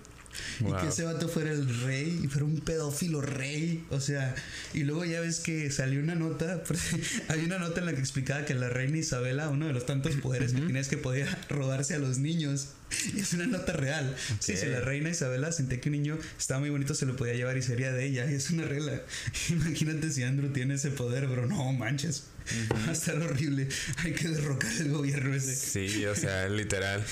[0.61, 3.85] Y que ese vato fuera el rey y fuera un pedófilo rey.
[3.91, 4.35] O sea,
[4.73, 6.63] y luego ya ves que salió una nota.
[7.29, 10.15] Hay una nota en la que explicaba que la reina Isabela, uno de los tantos
[10.17, 12.69] poderes que tenía es que podía robarse a los niños.
[13.15, 14.15] Y es una nota real.
[14.39, 17.35] Sí, si la reina Isabela sentía que un niño estaba muy bonito, se lo podía
[17.35, 18.31] llevar y sería de ella.
[18.31, 19.03] Y es una regla.
[19.51, 21.47] Imagínate si Andrew tiene ese poder, bro.
[21.47, 22.25] No manches.
[22.73, 23.69] Va a estar horrible.
[23.99, 25.57] Hay que derrocar el gobierno ese.
[25.57, 27.03] Sí, o sea, literal.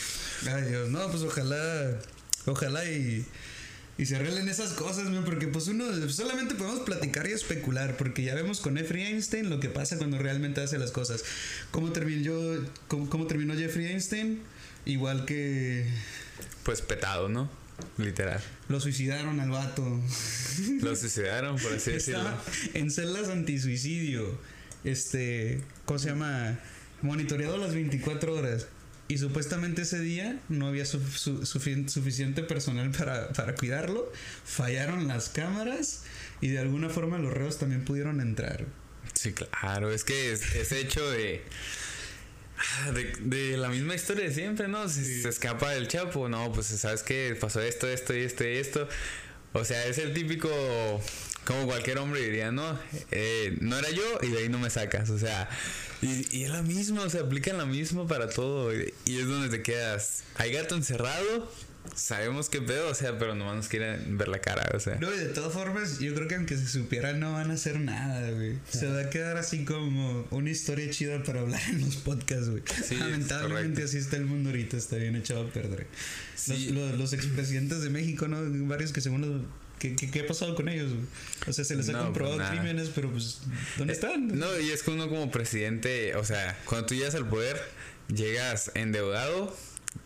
[0.46, 0.90] Ay, Dios.
[0.90, 1.98] No, pues ojalá
[2.46, 3.24] Ojalá y,
[3.98, 8.34] y se arreglen esas cosas, porque pues uno solamente podemos platicar y especular, porque ya
[8.34, 11.24] vemos con Jeffrey Einstein lo que pasa cuando realmente hace las cosas.
[11.70, 12.34] ¿Cómo terminó,
[12.88, 14.40] cómo, terminó Jeffrey Einstein?
[14.86, 15.86] Igual que...
[16.64, 17.50] Pues petado, ¿no?
[17.98, 18.40] Literal.
[18.68, 19.84] Lo suicidaron al vato.
[20.80, 22.30] Lo suicidaron, por así decirlo.
[22.74, 24.38] en celdas antisuicidio.
[24.84, 26.58] Este, ¿cómo se llama?
[27.02, 28.66] Monitoreado las 24 horas.
[29.12, 34.10] Y supuestamente ese día no había suficiente personal para, para, cuidarlo.
[34.46, 36.04] Fallaron las cámaras
[36.40, 38.64] y de alguna forma los reos también pudieron entrar.
[39.12, 39.92] Sí, claro.
[39.92, 41.44] Es que es, hecho de,
[43.20, 44.88] de, la misma historia de siempre, ¿no?
[44.88, 46.30] Se, escapa del Chapo.
[46.30, 48.88] No, pues sabes que pasó esto, esto y esto y esto.
[49.52, 50.48] O sea, es el típico
[51.44, 52.78] como cualquier hombre diría, no,
[53.10, 55.10] eh, no era yo y de ahí no me sacas.
[55.10, 55.48] O sea,
[56.00, 58.72] y, y es la misma, o sea, aplican la misma para todo.
[58.74, 60.22] Y, es donde te quedas.
[60.36, 61.50] Hay gato encerrado,
[61.96, 64.96] sabemos qué pedo, o sea, pero nomás nos quieren ver la cara, o sea.
[65.00, 67.80] No, y de todas formas, yo creo que aunque se supiera, no van a hacer
[67.80, 68.58] nada, güey.
[68.70, 72.62] Se va a quedar así como una historia chida para hablar en los podcasts, güey.
[72.98, 75.88] Lamentablemente así está el mundo ahorita, está bien echado a perder.
[76.46, 78.38] Los, los, expresidentes de México, ¿no?
[78.68, 79.42] Varios que según los
[79.90, 80.92] ¿Qué, ha pasado con ellos?
[81.46, 83.40] O sea, se les ha comprobado pues crímenes, pero pues,
[83.76, 84.28] ¿dónde eh, están?
[84.38, 87.60] No, y es que uno como presidente, o sea, cuando tú llegas al poder,
[88.06, 89.56] llegas endeudado,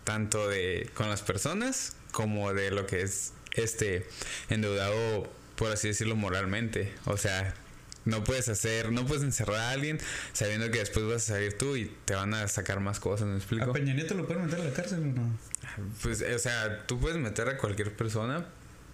[0.05, 4.07] tanto de con las personas como de lo que es este
[4.49, 6.95] endeudado, por así decirlo, moralmente.
[7.05, 7.55] O sea,
[8.07, 9.99] no puedes hacer, no puedes encerrar a alguien
[10.33, 13.37] sabiendo que después vas a salir tú y te van a sacar más cosas, ¿me
[13.37, 13.71] explico?
[13.71, 15.39] ¿A Peña Nieto lo pueden meter a la cárcel o no?
[16.03, 18.47] Pues, o sea, tú puedes meter a cualquier persona,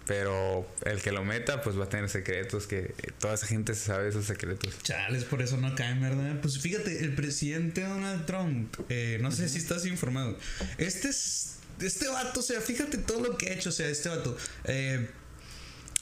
[0.05, 4.09] pero el que lo meta, pues va a tener secretos que toda esa gente sabe
[4.09, 4.73] esos secretos.
[4.83, 6.39] Chales, por eso no caen, ¿verdad?
[6.41, 10.37] Pues fíjate, el presidente Donald Trump, eh, no sé si estás informado.
[10.77, 11.49] Este es.
[11.81, 14.37] Este vato, o sea, fíjate todo lo que ha hecho, o sea, este vato.
[14.65, 15.09] Eh,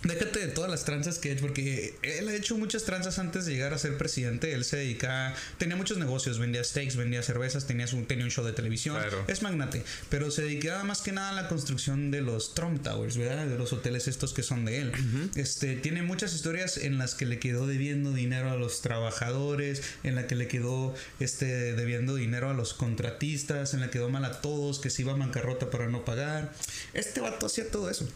[0.03, 3.45] Déjate de todas las tranzas que ha hecho, porque él ha hecho muchas tranzas antes
[3.45, 4.53] de llegar a ser presidente.
[4.53, 8.43] Él se dedica, tenía muchos negocios, vendía steaks, vendía cervezas, tenía, un, tenía un show
[8.43, 8.97] de televisión.
[9.27, 13.17] Es magnate, pero se dedicaba más que nada a la construcción de los Trump Towers,
[13.17, 13.45] ¿verdad?
[13.45, 14.91] De los hoteles estos que son de él.
[15.35, 20.15] Este tiene muchas historias en las que le quedó debiendo dinero a los trabajadores, en
[20.15, 24.25] la que le quedó este debiendo dinero a los contratistas, en la que quedó mal
[24.25, 26.53] a todos, que se iba a bancarrota para no pagar.
[26.93, 28.07] Este vato hacía todo eso.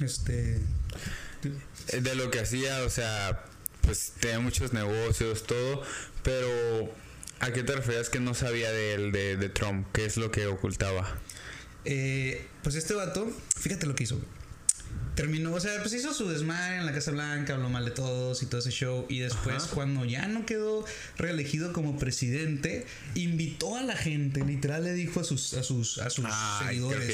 [0.00, 0.58] Este.
[1.92, 3.44] De lo que hacía, o sea,
[3.82, 5.82] pues tenía muchos negocios, todo,
[6.22, 6.48] pero
[7.40, 9.86] ¿a qué te referías que no sabía de él, de, Trump?
[9.92, 11.18] ¿Qué es lo que ocultaba?
[11.84, 14.20] Eh, pues este vato, fíjate lo que hizo.
[15.18, 18.40] Terminó, o sea, pues hizo su desmadre en la Casa Blanca, habló mal de todos
[18.44, 19.04] y todo ese show.
[19.08, 20.84] Y después, cuando ya no quedó
[21.16, 26.08] reelegido como presidente, invitó a la gente, literal le dijo a sus, a sus, a
[26.08, 26.24] sus
[26.64, 27.08] seguidores: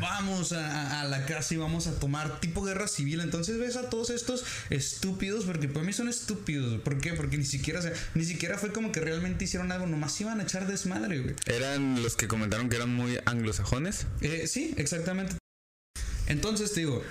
[0.00, 3.20] Vamos a, a, la casa y vamos a tomar tipo guerra civil.
[3.20, 6.80] Entonces ves a todos estos estúpidos, porque para mí son estúpidos.
[6.80, 7.12] ¿Por qué?
[7.12, 10.40] Porque ni siquiera, o sea, ni siquiera fue como que realmente hicieron algo, nomás iban
[10.40, 11.36] a echar desmadre, güey.
[11.46, 14.08] ¿Eran los que comentaron que eran muy anglosajones?
[14.20, 15.39] Eh, sí, exactamente.
[16.30, 17.02] Entonces te digo,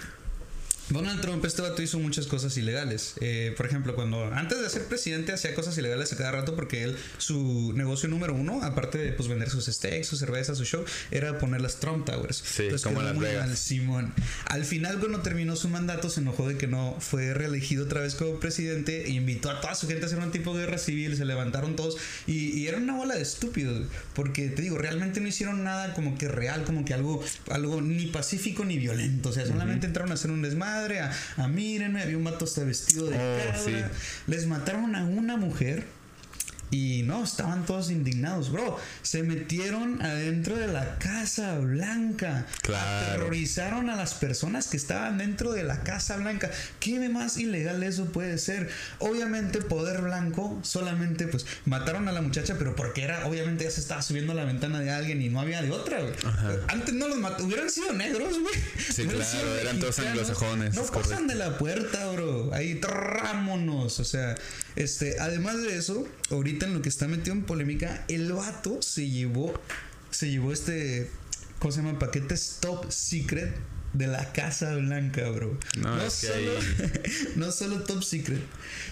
[0.90, 3.14] Donald Trump, este vato hizo muchas cosas ilegales.
[3.22, 6.84] Eh, por ejemplo, cuando antes de ser presidente hacía cosas ilegales a cada rato porque
[6.84, 10.84] él, su negocio número uno, aparte de pues vender sus steaks, su cerveza, su show,
[11.12, 12.44] era poner las Trump Towers.
[12.44, 13.60] Sí, como las Vegas.
[13.60, 14.14] Simón.
[14.46, 18.16] Al final, cuando terminó su mandato, se enojó de que no fue reelegido otra vez
[18.16, 21.16] como presidente e invitó a toda su gente a hacer un tipo de guerra civil.
[21.16, 23.88] Se levantaron todos y, y era una bola de estúpidos.
[24.14, 28.08] Porque te digo, realmente no hicieron nada como que real, como que algo, algo ni
[28.08, 29.30] pacífico ni violento.
[29.30, 32.64] O sea, solamente entraron a hacer un desmadre a, a mírenme, había un mato hasta
[32.64, 33.90] vestido de oh,
[34.28, 35.86] Les mataron a una mujer
[36.72, 38.78] y no, estaban todos indignados, bro.
[39.02, 42.46] Se metieron adentro de la Casa Blanca.
[42.62, 43.08] Claro.
[43.08, 46.52] Aterrorizaron a las personas que estaban dentro de la Casa Blanca.
[46.80, 48.70] ¿Qué más ilegal eso puede ser?
[49.00, 53.82] Obviamente, poder blanco, solamente pues mataron a la muchacha, pero porque era, obviamente ya se
[53.82, 56.00] estaba subiendo a la ventana de alguien y no había de otra,
[56.68, 58.56] Antes no los mataron, hubieran sido negros, güey.
[58.78, 60.76] Sí, claro, eran todos anglosajones.
[60.76, 62.54] No pasan de la puerta, bro.
[62.54, 64.00] Ahí, trámonos.
[64.00, 64.36] O sea,
[64.76, 69.10] este, además de eso, ahorita en lo que está metido en polémica, el vato se
[69.10, 69.54] llevó,
[70.12, 71.10] se llevó este,
[71.60, 72.00] ¿cómo se llama?
[72.00, 73.56] Paquetes top secret
[73.94, 75.58] de la Casa Blanca, bro.
[75.78, 76.52] No, solo,
[77.36, 78.42] no solo top secret,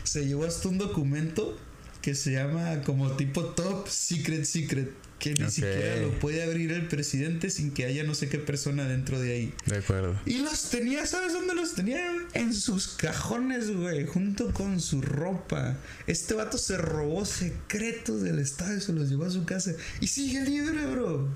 [0.04, 1.58] se llevó hasta un documento
[2.02, 6.88] que se llama como tipo top secret secret que ni siquiera lo puede abrir el
[6.88, 9.54] presidente sin que haya no sé qué persona dentro de ahí.
[9.66, 10.20] De acuerdo.
[10.26, 12.00] Y los tenía, ¿sabes dónde los tenía?
[12.34, 15.78] En sus cajones, güey, junto con su ropa.
[16.06, 19.74] Este vato se robó secretos del Estado y se los llevó a su casa.
[20.02, 21.28] Y sigue libre, bro.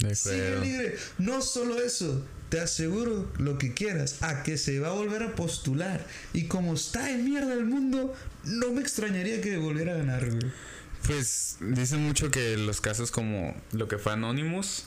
[0.00, 0.96] De sigue libre.
[1.18, 5.34] No solo eso, te aseguro lo que quieras, a que se va a volver a
[5.34, 6.06] postular.
[6.32, 8.14] Y como está en mierda el mundo,
[8.44, 10.50] no me extrañaría que volviera a ganar, güey.
[11.08, 14.84] Pues dicen mucho que los casos como lo que fue Anonymous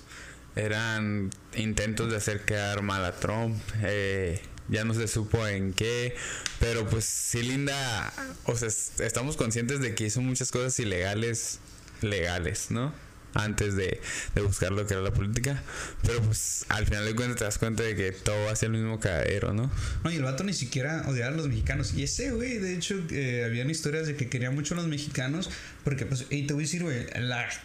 [0.55, 3.59] eran intentos de hacer quedar mal a Trump.
[3.81, 6.15] Eh, ya no se supo en qué,
[6.59, 8.13] pero pues sí Linda,
[8.45, 11.57] o sea, estamos conscientes de que hizo muchas cosas ilegales,
[12.01, 12.93] legales, ¿no?
[13.33, 14.01] Antes de,
[14.43, 15.61] buscar lo que era la política.
[16.01, 18.67] Pero pues al final de cuentas te das cuenta de que todo va a ser
[18.67, 19.71] el mismo cadero, ¿no?
[20.03, 21.93] No, y el vato ni siquiera odiaba a los mexicanos.
[21.93, 25.49] Y ese, güey, de hecho, eh, habían historias de que quería mucho a los mexicanos.
[25.83, 27.07] Porque, pues, y te voy a decir, güey,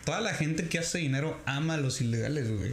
[0.05, 2.71] toda la gente que hace dinero ama a los ilegales, güey.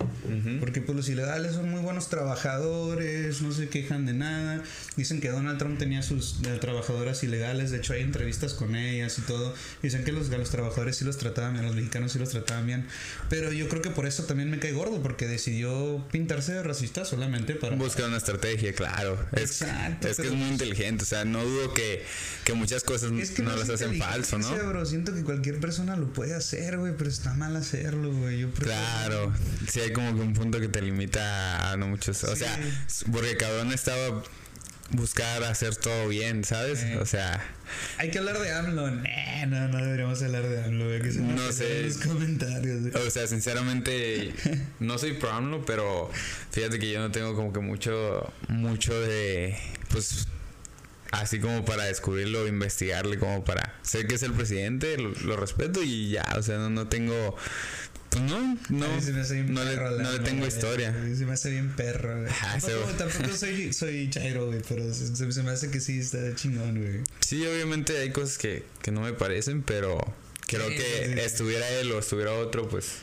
[0.59, 4.63] Porque, pues, los ilegales son muy buenos trabajadores, no se quejan de nada.
[4.95, 7.71] Dicen que Donald Trump tenía sus eh, trabajadoras ilegales.
[7.71, 9.53] De hecho, hay entrevistas con ellas y todo.
[9.81, 12.82] Dicen que los, los trabajadores sí los trataban bien, los mexicanos sí los trataban bien.
[13.29, 17.05] Pero yo creo que por eso también me cae gordo, porque decidió pintarse de racista
[17.05, 17.75] solamente para.
[17.75, 19.17] Buscar una estrategia, claro.
[19.33, 20.07] Exacto.
[20.07, 22.05] Es, que es muy inteligente, o sea, no dudo que,
[22.43, 24.53] que muchas cosas no, las hacen falso, ¿no?
[24.53, 24.85] Bro.
[24.85, 28.45] Siento que cualquier persona lo puede hacer, güey, pero está mal hacerlo, güey.
[28.51, 29.33] Claro,
[29.69, 32.23] sí hay como que un punto que te limita a no muchos.
[32.23, 32.59] O sea,
[33.11, 34.23] porque cabrón estaba
[34.91, 36.85] buscar hacer todo bien, ¿sabes?
[36.99, 37.43] O sea.
[37.97, 38.91] Hay que hablar de AMLO.
[38.91, 41.01] no, no deberíamos hablar de AMLO.
[41.01, 41.83] Que se no sé.
[41.83, 42.95] los comentarios.
[42.95, 44.33] O sea, sinceramente,
[44.79, 46.09] no soy pro AMLO, pero
[46.51, 49.57] fíjate que yo no tengo como que mucho, mucho de.
[49.89, 50.27] Pues.
[51.11, 53.75] Así como para descubrirlo, investigarle, como para.
[53.83, 56.25] Sé que es el presidente, lo, respeto y ya.
[56.37, 57.35] O sea, no, no tengo
[58.13, 58.87] pues no, no.
[58.87, 60.93] no, le, tengo historia.
[61.15, 62.57] Se me hace bien perro, ah,
[62.97, 67.01] tampoco, soy, soy chairo, güey, pero se, me hace que sí está chingón, güey.
[67.19, 69.97] Sí, obviamente hay cosas que, que no me parecen, pero
[70.47, 72.97] creo que estuviera él o estuviera otro, pues.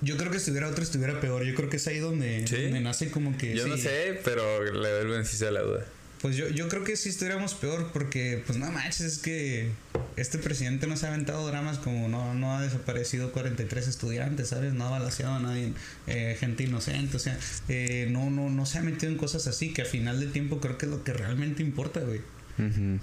[0.00, 1.44] Yo creo que estuviera otro estuviera peor.
[1.44, 3.54] Yo creo que es ahí donde, donde nace como que.
[3.54, 5.86] Yo no sé, pero le doy el beneficio de la duda.
[6.22, 9.70] Pues yo, yo creo que sí estuviéramos peor porque, pues no manches, es que
[10.14, 14.72] este presidente no se ha aventado dramas como no, no ha desaparecido 43 estudiantes, ¿sabes?
[14.72, 15.72] No ha balaseado a nadie,
[16.06, 17.36] eh, gente inocente, o sea,
[17.68, 20.60] eh, no, no, no se ha metido en cosas así que a final de tiempo
[20.60, 22.20] creo que es lo que realmente importa, güey.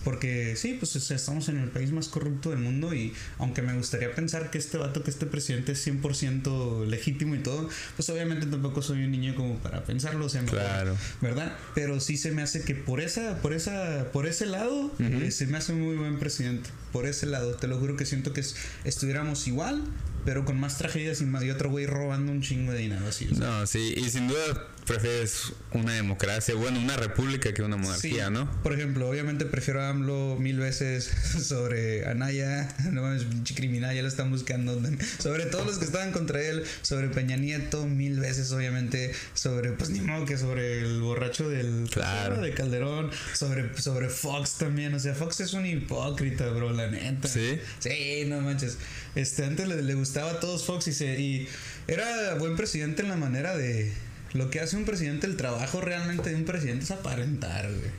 [0.04, 4.14] Porque sí, pues estamos en el país más corrupto del mundo y aunque me gustaría
[4.14, 8.82] pensar que este vato, que este presidente es 100% legítimo y todo, pues obviamente tampoco
[8.82, 10.96] soy un niño como para pensarlo, o sea, claro.
[11.22, 11.58] ¿verdad?
[11.76, 15.48] Pero sí se me hace que por esa, por esa, por ese lado, eh, se
[15.48, 16.70] me hace un muy buen presidente.
[16.92, 18.44] Por ese lado, te lo juro que siento que
[18.84, 19.84] estuviéramos igual
[20.26, 23.28] pero con más tragedias y, más, y otro güey robando un chingo de dinero así.
[23.32, 23.46] o sea.
[23.48, 28.34] No, sí, y sin duda prefieres una democracia, bueno, una república que una monarquía, Sí,
[28.34, 28.50] ¿no?
[28.64, 31.06] Por ejemplo, obviamente prefiero a AMLO mil veces
[31.44, 34.80] sobre Anaya, no mames, pinche criminal, ya lo están buscando.
[35.20, 39.90] Sobre todos los que estaban contra él, sobre Peña Nieto, mil veces, obviamente, sobre, pues
[39.90, 42.42] ni modo que sobre el borracho del Claro.
[42.42, 44.94] de Calderón, sobre, sobre Fox también.
[44.94, 47.28] O sea, Fox es un hipócrita, bro, la neta.
[47.28, 47.60] ¿Sí?
[47.80, 48.78] Sí, no manches.
[49.16, 51.20] Este, antes le, le gustaba a todos Fox y se.
[51.20, 51.48] Y
[51.88, 53.92] era buen presidente en la manera de.
[54.34, 57.90] Lo que hace un presidente, el trabajo realmente de un presidente es aparentar, güey.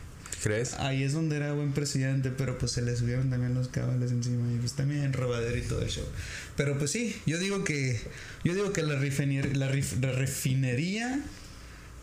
[0.42, 0.74] ¿Crees?
[0.74, 4.50] Ahí es donde era buen presidente, pero pues se le subieron también los cabales encima
[4.50, 6.08] y pues también robadero y todo eso.
[6.56, 8.00] Pero pues sí, yo digo que
[8.44, 11.20] yo digo que la, refinería, la, ref- la refinería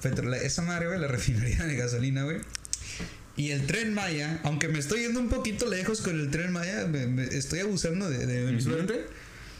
[0.03, 2.37] petrolera, esa madre, güey, la refinería de gasolina, güey.
[3.37, 6.87] Y el tren Maya, aunque me estoy yendo un poquito lejos con el tren Maya,
[6.87, 9.05] me- me estoy abusando de, de mi suerte,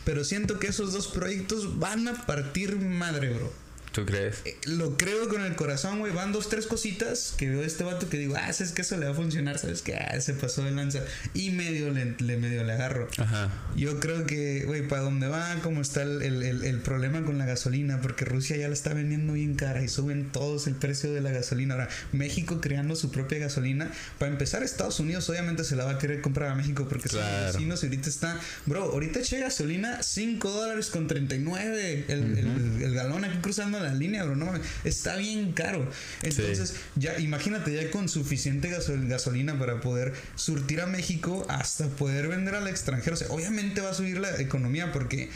[0.04, 3.54] pero siento que esos dos proyectos van a partir madre, bro.
[3.98, 4.36] ¿Tú crees?
[4.46, 6.14] Eh, Lo creo con el corazón, güey.
[6.14, 8.96] Van dos, tres cositas que veo a este vato que digo, ah, sabes que eso
[8.96, 11.00] le va a funcionar, sabes que ah, se pasó de lanza.
[11.34, 13.08] Y medio le, le- medio le agarro.
[13.18, 13.50] Ajá.
[13.76, 17.40] Yo creo que, güey, para dónde va, cómo está el, el- el- el problema con
[17.40, 21.12] la gasolina, porque Rusia ya la está vendiendo bien cara y suben todos el precio
[21.12, 21.74] de la gasolina.
[21.74, 23.92] Ahora, México creando su propia gasolina.
[24.20, 27.22] Para empezar, Estados Unidos obviamente se la va a querer comprar a México porque son
[27.22, 27.54] Claro.
[27.54, 32.94] vecinos y ahorita está, bro, ahorita eché gasolina 5 dólares con 39 el, el- el
[32.94, 35.90] galón aquí cruzando la línea, bro, no mames, está bien caro.
[36.22, 42.28] Entonces, ya imagínate ya con suficiente gasol- gasolina para poder surtir a México hasta poder
[42.28, 43.14] vender al extranjero.
[43.16, 45.30] O sea, obviamente va a subir la economía porque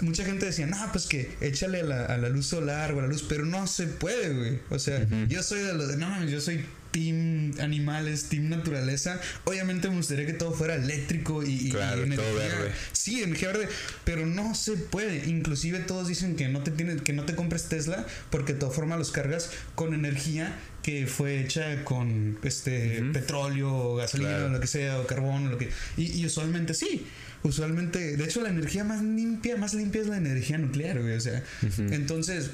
[0.00, 3.02] mucha gente decía, no, pues que échale a la, a la luz solar o a
[3.02, 4.58] la luz, pero no se puede, güey.
[4.70, 9.20] O sea, yo soy de los de, no mames, yo soy team animales, team naturaleza.
[9.44, 12.72] Obviamente me gustaría que todo fuera eléctrico y, Claro, y todo verde.
[12.92, 13.68] Sí, energía verde,
[14.04, 15.28] pero no se puede.
[15.28, 18.74] Inclusive todos dicen que no te tienes, que no te compres Tesla porque de todas
[18.74, 23.12] formas los cargas con energía que fue hecha con este Ujú.
[23.12, 24.46] petróleo, gasolina, Claro.
[24.46, 25.68] o lo que sea, o carbón, o lo que.
[25.96, 27.06] Y, y usualmente sí.
[27.42, 31.14] Usualmente, de hecho, la energía más limpia, más limpia es la energía nuclear, güey.
[31.16, 31.42] O sea,
[31.90, 32.50] entonces,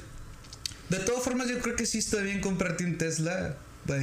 [0.90, 3.56] de todas formas, yo creo que sí está bien comprarte un Tesla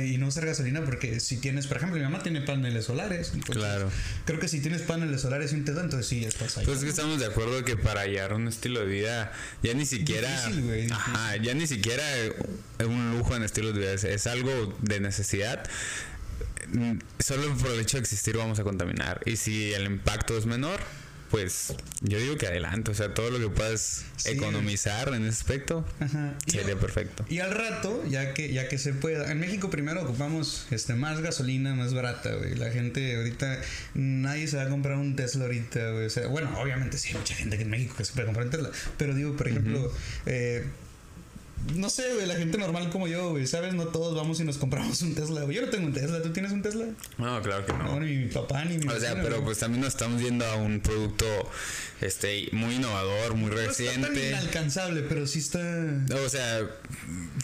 [0.06, 3.32] y no usar gasolina porque si tienes, por ejemplo, mi mamá tiene paneles solares.
[3.34, 3.92] entonces, Claro.
[4.26, 6.66] Creo que si tienes paneles solares y un Tesla, entonces sí estás ahí.
[6.66, 9.32] Pues es que estamos de acuerdo que para hallar un estilo de vida
[9.62, 12.04] ya ni siquiera Difícil, güey, ajá, ya ni siquiera
[12.86, 15.64] un lujo en estilo de vida es, es algo de necesidad.
[16.72, 20.46] Mm, Solo por el hecho de existir vamos a contaminar y si el impacto es
[20.46, 20.80] menor,
[21.34, 24.30] pues yo digo que adelante, o sea, todo lo que puedas Sí.
[24.30, 26.36] economizar en ese aspecto Ajá.
[26.46, 27.26] Sería perfecto.
[27.28, 31.22] Y al rato, ya que, ya que se pueda, en México primero ocupamos este más
[31.22, 32.54] gasolina, más barata, güey.
[32.54, 33.60] La gente ahorita,
[33.96, 36.06] nadie se va a comprar un Tesla ahorita, güey.
[36.06, 38.46] O sea, bueno, obviamente sí hay mucha gente que en México que se puede comprar
[38.46, 38.70] un Tesla.
[39.00, 39.92] Pero digo, por ejemplo,
[40.28, 40.66] eh,
[41.76, 43.74] no sé, güey, la gente normal como yo, güey, ¿sabes?
[43.74, 45.56] No todos vamos y nos compramos un Tesla, güey.
[45.58, 46.86] Yo no tengo un Tesla, ¿tú tienes un Tesla?
[47.18, 48.00] No, claro que No, no.
[48.02, 49.46] ni mi papá ni mi O sea, pero güey.
[49.46, 51.26] pues también nos estamos yendo a un producto
[52.02, 54.30] este muy innovador, muy No está tan reciente.
[54.30, 55.60] inalcanzable, pero sí está...
[56.26, 56.68] O sea,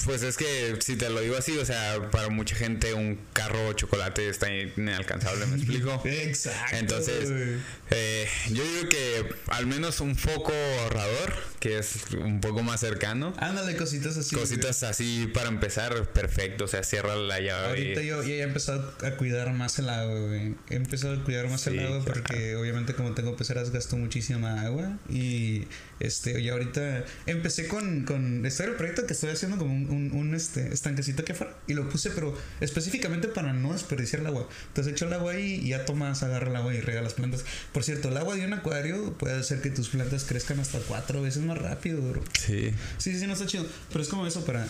[0.05, 3.71] pues es que si te lo digo así, o sea, para mucha gente un carro
[3.73, 6.01] chocolate está inalcanzable, ¿me explico?
[6.05, 6.75] Exacto.
[6.75, 7.55] Entonces, güey.
[7.91, 13.33] Eh, yo digo que al menos un foco ahorrador, que es un poco más cercano,
[13.37, 14.35] Ándale, cositas así.
[14.35, 14.47] güey.
[14.47, 17.67] cositas así para empezar, perfecto, o sea, cierra la llave.
[17.69, 20.55] Ahorita yo, yo ya he empezado a cuidar más el agua, güey.
[20.69, 22.21] He empezado a cuidar más el agua claro.
[22.25, 25.65] porque obviamente como tengo peceras gasto muchísima agua y
[25.99, 29.89] este y ahorita empecé con, con este era el proyecto que estoy haciendo como un,
[29.89, 34.27] un, un, este estanquecito que afuera y lo puse pero específicamente para no desperdiciar el
[34.27, 34.47] agua.
[34.67, 37.45] Entonces echo el agua ahí y ya tomas, agarra el agua y riega las plantas.
[37.73, 41.21] Por cierto, el agua de un acuario puede hacer que tus plantas crezcan hasta cuatro
[41.21, 42.23] veces más rápido, bro.
[42.39, 43.65] Sí, sí, sí, no está chido.
[43.89, 44.67] Pero es como eso para.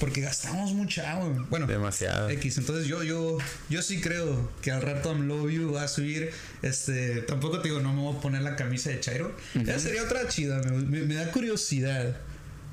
[0.00, 1.46] Porque gastamos mucha agua.
[1.50, 2.28] Bueno, demasiado.
[2.28, 2.58] X.
[2.58, 3.38] Entonces yo, yo,
[3.70, 5.16] yo sí creo que al rato
[5.48, 6.30] You va a subir.
[6.62, 7.22] Este.
[7.22, 9.34] Tampoco te digo, no me voy a poner la camisa de Chairo.
[9.54, 10.60] Ya sería otra chida.
[10.62, 12.16] Me, me- me da curiosidad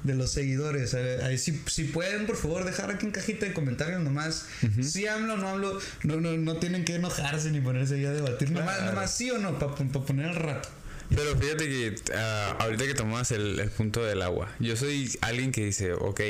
[0.04, 0.94] de los seguidores.
[0.94, 4.46] Ahí si, si pueden, por favor, dejar aquí en cajita de comentarios nomás.
[4.84, 8.12] Si hablo o no hablo, no, no, no tienen que enojarse ni ponerse ahí a
[8.12, 8.52] debatir.
[8.52, 8.92] Nomás, Claro.
[8.94, 10.70] nomás sí o no, para poner al rato.
[11.10, 15.52] Pero fíjate que ah, ahorita que tomas el, el punto del agua, yo soy alguien
[15.52, 16.22] que dice, ok,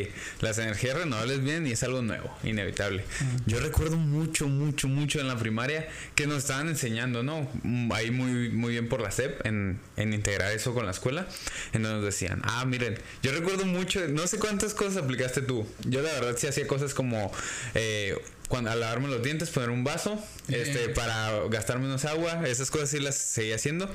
[0.42, 3.04] las energías renovables vienen y es algo nuevo, inevitable.
[3.46, 7.50] Yo recuerdo mucho, mucho, mucho en la primaria que nos estaban enseñando, ¿no?
[7.64, 11.28] Mm, Ahí muy, muy bien por la SEP en, en integrar eso con la escuela,
[11.74, 15.66] en donde nos decían, ah, miren, yo recuerdo mucho, no sé cuántas cosas aplicaste tú.
[15.86, 17.32] Yo la verdad sí hacía cosas como...
[17.76, 18.16] eh,
[18.48, 22.90] cuando, al lavarme los dientes, poner un vaso, este, para gastar menos agua, esas cosas
[22.90, 23.90] sí las seguía haciendo.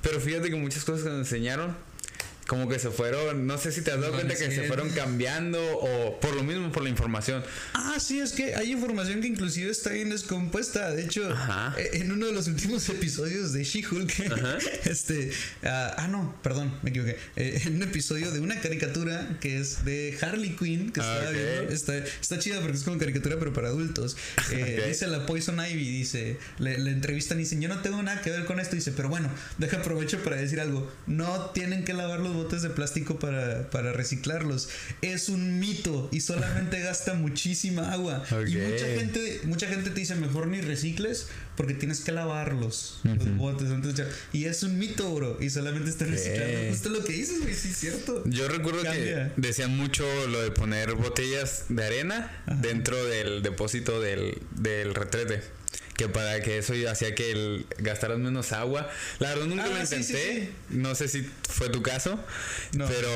[0.00, 1.76] Pero fíjate que muchas cosas que nos enseñaron
[2.46, 5.60] como que se fueron, no sé si te has dado cuenta que se fueron cambiando
[5.78, 7.42] o por lo mismo, por la información.
[7.72, 10.90] Ah, sí, es que hay información que inclusive está bien descompuesta.
[10.90, 11.30] De hecho,
[11.76, 14.12] eh, en uno de los últimos episodios de She-Hulk,
[14.84, 15.30] este,
[15.62, 17.16] ah, ah, no, perdón, me equivoqué.
[17.36, 21.72] Eh, en un episodio de una caricatura que es de Harley Quinn, que estaba viendo,
[21.72, 24.16] está, está, chida porque es como caricatura pero para adultos.
[24.52, 28.20] Eh, dice la Poison Ivy, dice, le, le entrevistan y dicen, yo no tengo nada
[28.20, 31.94] que ver con esto, dice, pero bueno, deja aprovecho para decir algo, no tienen que
[31.94, 34.68] lavar los botes de plástico para, para reciclarlos.
[35.00, 38.24] Es un mito y solamente gasta muchísima agua.
[38.46, 43.36] Y mucha gente, mucha gente te dice mejor ni recicles porque tienes que lavarlos, los
[43.36, 43.68] botes.
[44.32, 45.38] y es un mito, bro.
[45.40, 46.70] Y solamente están reciclando.
[46.70, 48.22] Justo lo que dices, güey, sí es cierto.
[48.26, 54.40] Yo recuerdo que decían mucho lo de poner botellas de arena dentro del depósito del,
[54.56, 55.61] del retrete
[55.96, 58.90] que para que eso hacía que el, gastaras menos agua.
[59.18, 62.18] La verdad nunca lo ah, intenté, no sé si fue tu caso,
[62.72, 63.10] pero,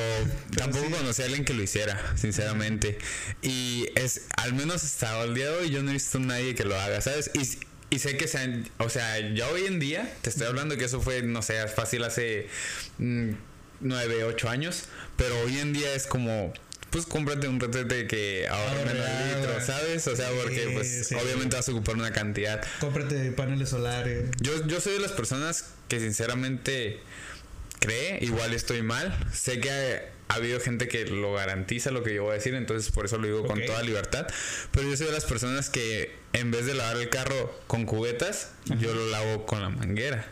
[0.57, 2.99] tampoco conocí a alguien que lo hiciera, sinceramente.
[3.43, 6.55] Y es, al menos hasta el día de hoy yo no he visto a nadie
[6.55, 7.31] que lo haga, ¿sabes?
[7.35, 7.41] Y,
[7.95, 11.01] y sé que sean, o sea, ya hoy en día, te estoy hablando que eso
[11.01, 12.49] fue, no sé, fácil hace
[12.99, 13.31] mm,
[13.81, 14.85] nueve, ocho años,
[15.17, 16.53] pero hoy en día es como
[16.91, 19.07] pues cómprate un retrete que ahorre menos
[19.37, 20.07] litros, ¿sabes?
[20.07, 22.65] O sea, porque pues obviamente vas a ocupar una cantidad.
[22.81, 24.31] Cómprate paneles solares.
[24.41, 27.01] Yo, yo soy de las personas que sinceramente
[27.81, 29.17] cree, igual estoy mal.
[29.33, 32.91] Sé que ha, habido gente que lo garantiza lo que yo voy a decir, entonces
[32.91, 34.27] por eso lo digo con toda libertad.
[34.73, 38.53] Pero yo soy de las personas que en vez de lavar el carro con cubetas,
[38.79, 40.27] yo lo lavo con la manguera.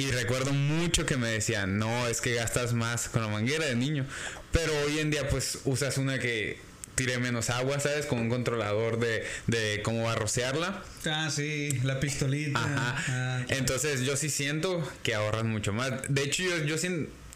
[0.00, 3.76] Y recuerdo mucho que me decían, no, es que gastas más con la manguera de
[3.76, 4.06] niño.
[4.50, 6.58] Pero hoy en día pues usas una que
[6.94, 8.06] tire menos agua, ¿sabes?
[8.06, 10.82] Con un controlador de, de cómo va a rociarla.
[11.04, 12.58] Ah, sí, la pistolita.
[12.58, 12.96] Ajá.
[13.08, 15.92] Ah, Entonces yo sí siento que ahorran mucho más.
[16.08, 16.76] De hecho, yo, yo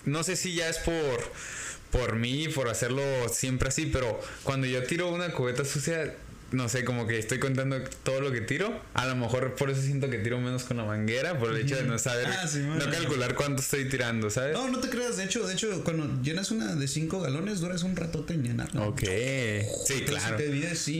[0.07, 1.33] no sé si ya es por,
[1.93, 6.15] por mí, por hacerlo siempre así, pero cuando yo tiro una cubeta sucia,
[6.55, 8.80] no sé, como que estoy contando todo lo que tiro.
[8.94, 11.76] A lo mejor por eso siento que tiro menos con la manguera, por el hecho
[11.76, 14.55] de no saber, ah, no calcular cuánto estoy tirando, ¿sabes?
[14.55, 15.16] No, no te creas.
[15.16, 18.82] De hecho, de hecho, cuando llenas una de 5 galones, duras un ratote en llenarla.
[18.82, 19.02] Ok.
[19.86, 20.38] Sí, claro.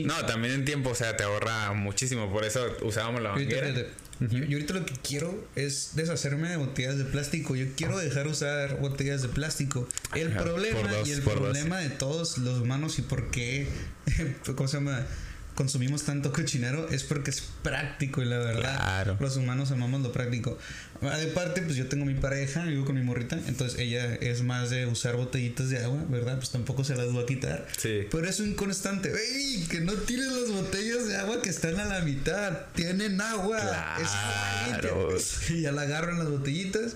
[0.05, 2.31] No, también en tiempo, o sea, te ahorra muchísimo.
[2.31, 3.73] Por eso usábamos la manguera.
[4.19, 7.55] Yo, ahorita lo que quiero es deshacerme de botellas de plástico.
[7.55, 9.87] Yo quiero dejar usar botellas de plástico.
[10.13, 13.67] El problema y el problema de todos los humanos y por qué,
[14.55, 15.05] ¿cómo se llama?
[15.55, 20.57] Consumimos tanto cochinero es porque es práctico y la verdad los humanos amamos lo práctico.
[21.01, 24.69] De parte, pues yo tengo mi pareja, vivo con mi morrita, entonces ella es más
[24.69, 26.37] de usar botellitas de agua, ¿verdad?
[26.37, 27.67] Pues tampoco se las voy a quitar.
[27.77, 28.07] Sí.
[28.09, 29.65] Pero es un constante, ¡ey!
[29.69, 33.59] Que no tires las botellas de agua que están a la mitad, tienen agua.
[34.79, 35.09] Claro.
[35.49, 36.95] y ya la agarro en las botellitas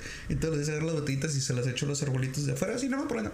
[0.50, 2.90] los días agarro las botellitas y se las echo a los arbolitos de afuera, así
[2.90, 3.32] no me problema.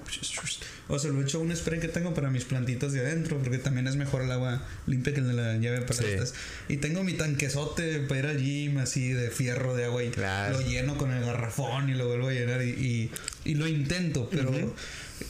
[0.87, 3.57] O se lo echo a un spray que tengo para mis plantitas de adentro, porque
[3.57, 6.35] también es mejor el agua limpia que la llave para estas.
[6.67, 10.61] Y tengo mi tanquesote para ir al gym, así de fierro de agua y lo
[10.61, 13.09] lleno con el garrafón y lo vuelvo a llenar y,
[13.43, 14.51] y, lo intento, pero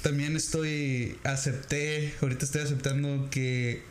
[0.02, 3.84] también estoy, acepté, ahorita estoy aceptando que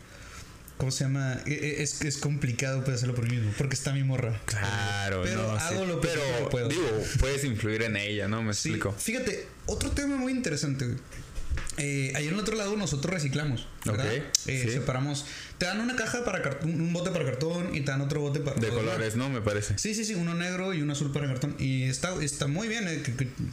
[0.77, 1.39] ¿Cómo se llama?
[1.45, 4.39] E, e, es, es complicado pues, hacerlo por mí mismo, porque está mi morra.
[4.45, 6.09] Claro, pero hago lo que
[6.51, 6.67] puedo.
[6.67, 6.85] Digo,
[7.19, 8.43] puedes influir en ella, ¿no?
[8.43, 8.91] Me explico.
[8.91, 10.85] Fíjate, otro tema muy interesante.
[11.77, 14.07] Eh, ahí en el otro lado nosotros reciclamos, ¿verdad?
[14.47, 15.25] Eh, separamos.
[15.57, 18.39] Te dan una caja para cartón, un bote para cartón y te dan otro bote
[18.39, 18.59] para.
[18.59, 19.29] De colores, ¿no?
[19.29, 19.77] Me parece.
[19.77, 21.55] Sí, sí, sí, uno negro y uno azul para cartón.
[21.59, 23.03] Y está, está muy bien, eh,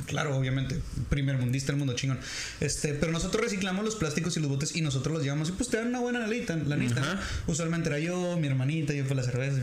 [0.06, 2.18] claro, obviamente, primer mundista el mundo chingón.
[2.60, 5.68] Este, pero nosotros reciclamos los plásticos y los botes y nosotros los llevamos y pues
[5.68, 6.56] te dan una buena lanita.
[6.56, 9.60] la Usualmente era yo, mi hermanita, yo fue la cerveza.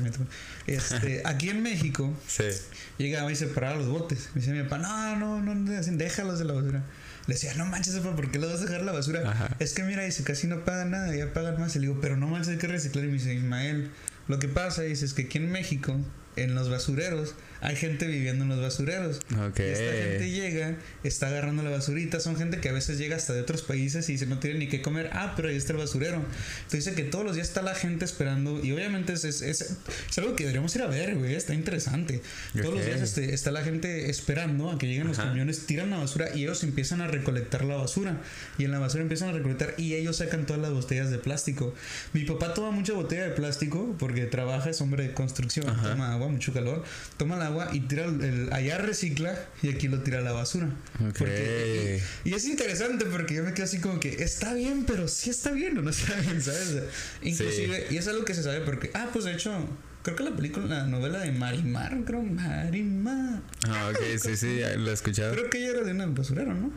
[0.67, 2.43] Este, aquí en México, sí.
[2.97, 4.29] llegaba y separaba los botes.
[4.33, 6.83] Me decía mi papá, no, no, no, déjalos de la basura.
[7.29, 9.55] Le decía, no manches, ¿por qué lo vas a dejar la basura?
[9.59, 11.75] Es que mira, dice, casi no pagan nada, ya pagan más.
[11.75, 13.05] Y le digo, pero no manches, hay que reciclar.
[13.05, 13.91] Y me dice, Ismael,
[14.27, 15.95] lo que pasa, dice, es que aquí en México,
[16.43, 19.19] en los basureros, hay gente viviendo en los basureros.
[19.29, 22.19] Y esta gente llega, está agarrando la basurita.
[22.19, 24.67] Son gente que a veces llega hasta de otros países y dice no tiene ni
[24.67, 25.09] qué comer.
[25.13, 26.17] Ah, pero ahí está el basurero.
[26.17, 28.63] Entonces dice que todos los días está la gente esperando.
[28.63, 29.77] Y obviamente es, es, es,
[30.17, 31.35] algo que deberíamos ir a ver, güey.
[31.35, 32.21] Está interesante.
[32.53, 35.97] Todos los días este, está la gente esperando a que lleguen los camiones, tiran la
[35.97, 38.21] basura y ellos empiezan a recolectar la basura.
[38.57, 41.73] Y en la basura empiezan a recolectar y ellos sacan todas las botellas de plástico.
[42.13, 45.65] Mi papá toma mucha botella de plástico porque trabaja, es hombre de construcción.
[45.65, 46.83] Toma agua mucho calor,
[47.17, 50.69] toma el agua y tira el, allá recicla y aquí lo tira a la basura.
[52.25, 55.51] Y, es interesante porque yo me quedo así como que está bien, pero sí está
[55.51, 56.83] bien o no está bien, ¿sabes?
[57.21, 59.51] Inclusive, y es algo que se sabe porque, ah, pues de hecho,
[60.03, 63.41] creo que la película, la novela de Marimar, creo, Marimar.
[63.67, 65.33] Ah, ok, sí, sí, lo he escuchado.
[65.33, 66.71] Creo que ella era de una basurero, ¿no?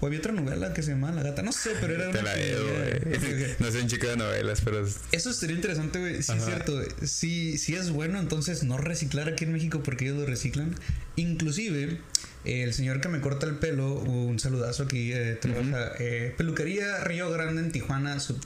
[0.00, 2.34] O había otra novela que se llamaba La Gata, no sé, pero era Te una
[2.34, 3.56] la.
[3.58, 4.86] No soy un chico de novelas, pero.
[5.12, 6.22] Eso sería interesante, güey.
[6.22, 6.82] Sí, es cierto.
[7.04, 10.74] Sí, sí es bueno entonces no reciclar aquí en México porque ellos lo reciclan.
[11.16, 11.98] Inclusive,
[12.44, 17.30] el señor que me corta el pelo, un saludazo aquí, eh, trabaja eh, peluquería Río
[17.30, 18.38] Grande en Tijuana, su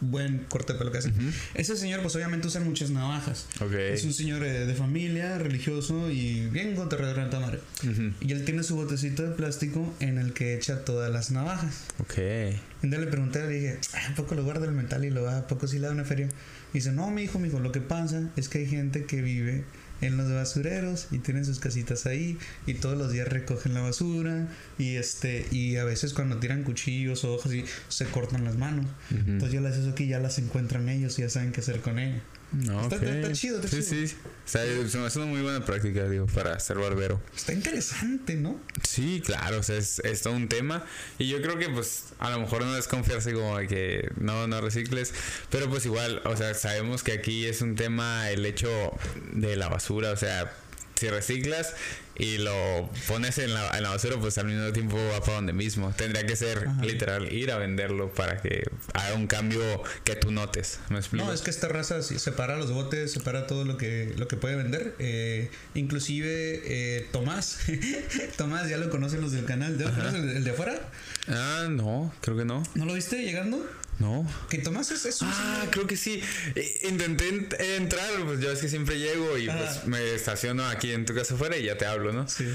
[0.00, 1.12] buen corte de pelo que hace.
[1.54, 3.46] Ese señor pues obviamente usa muchas navajas.
[3.60, 3.72] Ok.
[3.72, 7.60] Es un señor eh, de familia, religioso y bien goterredor en madre.
[7.82, 8.12] Ujú.
[8.20, 11.84] Y él tiene su botecito de plástico en el que echa todas las navajas.
[11.98, 12.14] Ok.
[12.82, 15.38] Día le pregunté, le dije, "Ah, ¿a poco lo guarda el mental y lo va?
[15.38, 16.28] ¿A poco sí le da una feria?
[16.72, 19.20] Y dice, no, mi hijo, mi hijo, lo que pasa es que hay gente que
[19.22, 19.64] vive
[20.02, 24.48] en los basureros y tienen sus casitas ahí y todos los días recogen la basura
[24.78, 28.86] y este y a veces cuando tiran cuchillos o hojas y se cortan las manos.
[29.10, 31.98] Entonces yo las eso aquí ya las encuentran ellos y ya saben qué hacer con
[31.98, 32.20] ella.
[32.52, 33.02] No, Está- ok.
[33.02, 34.06] está- chido, está sí, chido.
[34.08, 34.16] sí.
[34.44, 37.20] O sea, se me hace una muy buena práctica, digo, para ser barbero.
[37.34, 38.60] Está interesante, ¿no?
[38.86, 40.84] Sí, claro, o sea, es, es todo un tema.
[41.18, 44.46] Y yo creo que, pues, a lo mejor no es confiarse como de que no,
[44.48, 45.14] no recicles.
[45.50, 48.68] Pero, pues, igual, o sea, sabemos que aquí es un tema el hecho
[49.32, 50.10] de la basura.
[50.10, 50.52] O sea,
[51.02, 51.74] si reciclas
[52.16, 55.52] y lo pones en la, en la basura, pues al mismo tiempo va para donde
[55.52, 55.92] mismo.
[55.96, 56.84] Tendría que ser Ajá.
[56.84, 58.62] literal ir a venderlo para que
[58.94, 59.60] haga un cambio
[60.04, 60.78] que tú notes.
[61.12, 64.54] No, es que esta raza separa los botes, separa todo lo que, lo que puede
[64.54, 64.94] vender.
[65.00, 67.58] Eh, inclusive eh, Tomás,
[68.36, 70.88] Tomás ya lo conocen los del canal, ¿ya lo conocen el, el de afuera?
[71.26, 72.62] Ah, no, creo que no.
[72.76, 73.68] ¿No lo viste llegando?
[73.98, 74.26] No.
[74.48, 76.20] Que Tomás es, es un Ah, señor- creo que sí.
[76.56, 80.90] Eh, Intenté ent- entrar, pues yo es que siempre llego y pues me estaciono aquí
[80.92, 82.26] en tu casa afuera y ya te hablo, ¿no?
[82.28, 82.48] Sí.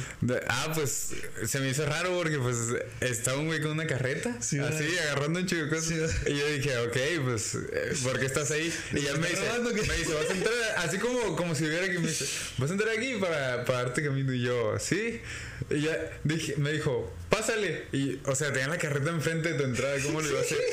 [0.50, 1.12] Ah, pues
[1.46, 2.58] se me hizo raro porque pues
[3.00, 5.04] estaba un güey con una carreta, Sí, así ¿verdad?
[5.04, 5.86] agarrando un chico de cosas.
[5.88, 8.74] Sí, y yo dije, ok, pues, eh, ¿por qué estás ahí?
[8.94, 9.62] Y ya me dice, ¿qué?
[9.88, 12.26] me dice, vas a entrar, así como, como si hubiera que me dice,
[12.58, 14.34] vas a entrar aquí para, para darte camino.
[14.34, 15.22] Y yo, sí.
[15.70, 17.86] Y ya dije, me dijo, pásale.
[17.94, 20.58] Y, o sea, tenía la carreta enfrente de tu entrada, ¿cómo lo iba a hacer?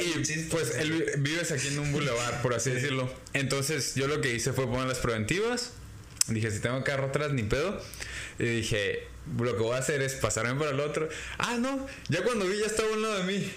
[0.00, 3.12] Y pues él vi- vives aquí en un boulevard, por así decirlo.
[3.32, 5.72] Entonces yo lo que hice fue poner las preventivas.
[6.28, 7.82] Dije, si tengo carro atrás, ni pedo.
[8.38, 9.06] Y dije,
[9.38, 11.08] lo que voy a hacer es pasarme para el otro.
[11.38, 13.52] Ah, no, ya cuando vi ya estaba a un lado de mí.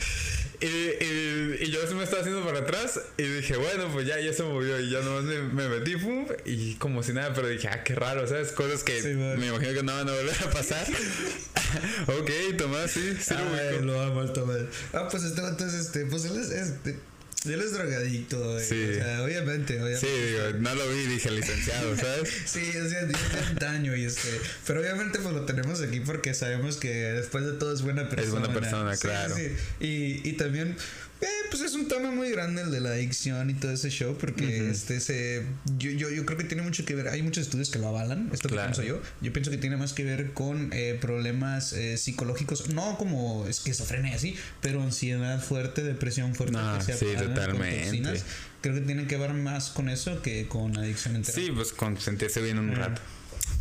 [0.65, 4.19] Y, y, y yo se me estaba haciendo para atrás y dije, bueno, pues ya,
[4.19, 7.47] ya se movió y ya nomás me, me metí, pum, y como si nada, pero
[7.47, 8.51] dije, ah, qué raro, ¿sabes?
[8.51, 10.87] Cosas que Sí, me imagino que no van a volver a pasar.
[12.07, 13.85] ok, Tomás, sí, sí lo Ay, ubico.
[13.85, 14.61] lo amo Tomás.
[14.93, 16.97] Ah, pues este vato es este, pues él es este.
[17.45, 18.63] Él es drogadicto, güey.
[18.63, 18.83] Sí.
[18.83, 19.99] O sea, obviamente, obviamente.
[20.07, 22.29] Sí, digo, no lo vi, dije licenciado, ¿sabes?
[22.45, 24.29] Sí, o sea, tiene 30 años y este.
[24.65, 28.47] Pero obviamente pues lo tenemos aquí porque sabemos que después de todo es buena persona.
[28.47, 29.35] buena persona, claro.
[29.35, 29.51] sí.
[29.79, 30.75] Y, y también,
[31.21, 34.17] eh, pues es un tema muy grande el de la adicción y todo ese show
[34.17, 35.43] porque este se.
[35.77, 37.07] Yo, yo, yo creo que tiene mucho que ver.
[37.07, 38.29] Hay muchos estudios que lo avalan.
[38.33, 38.71] Esto Claro.
[38.71, 39.01] que pienso yo.
[39.21, 44.15] Yo pienso que tiene más que ver con eh, problemas eh, psicológicos, no como esquizofrenia
[44.15, 46.57] así, pero ansiedad fuerte, depresión fuerte.
[46.59, 48.21] Ah, que se sí, totalmente.
[48.61, 51.35] Creo que tiene que ver más con eso que con adicción entera.
[51.37, 53.01] Sí, pues con sentirse bien un rato.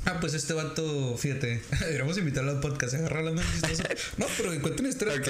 [0.07, 3.83] Ah, pues este vato, fíjate, deberíamos invitarlo al podcast, agarrarlo más chistoso.
[4.19, 5.15] No, pero cuenta una historia.
[5.15, 5.29] Ok,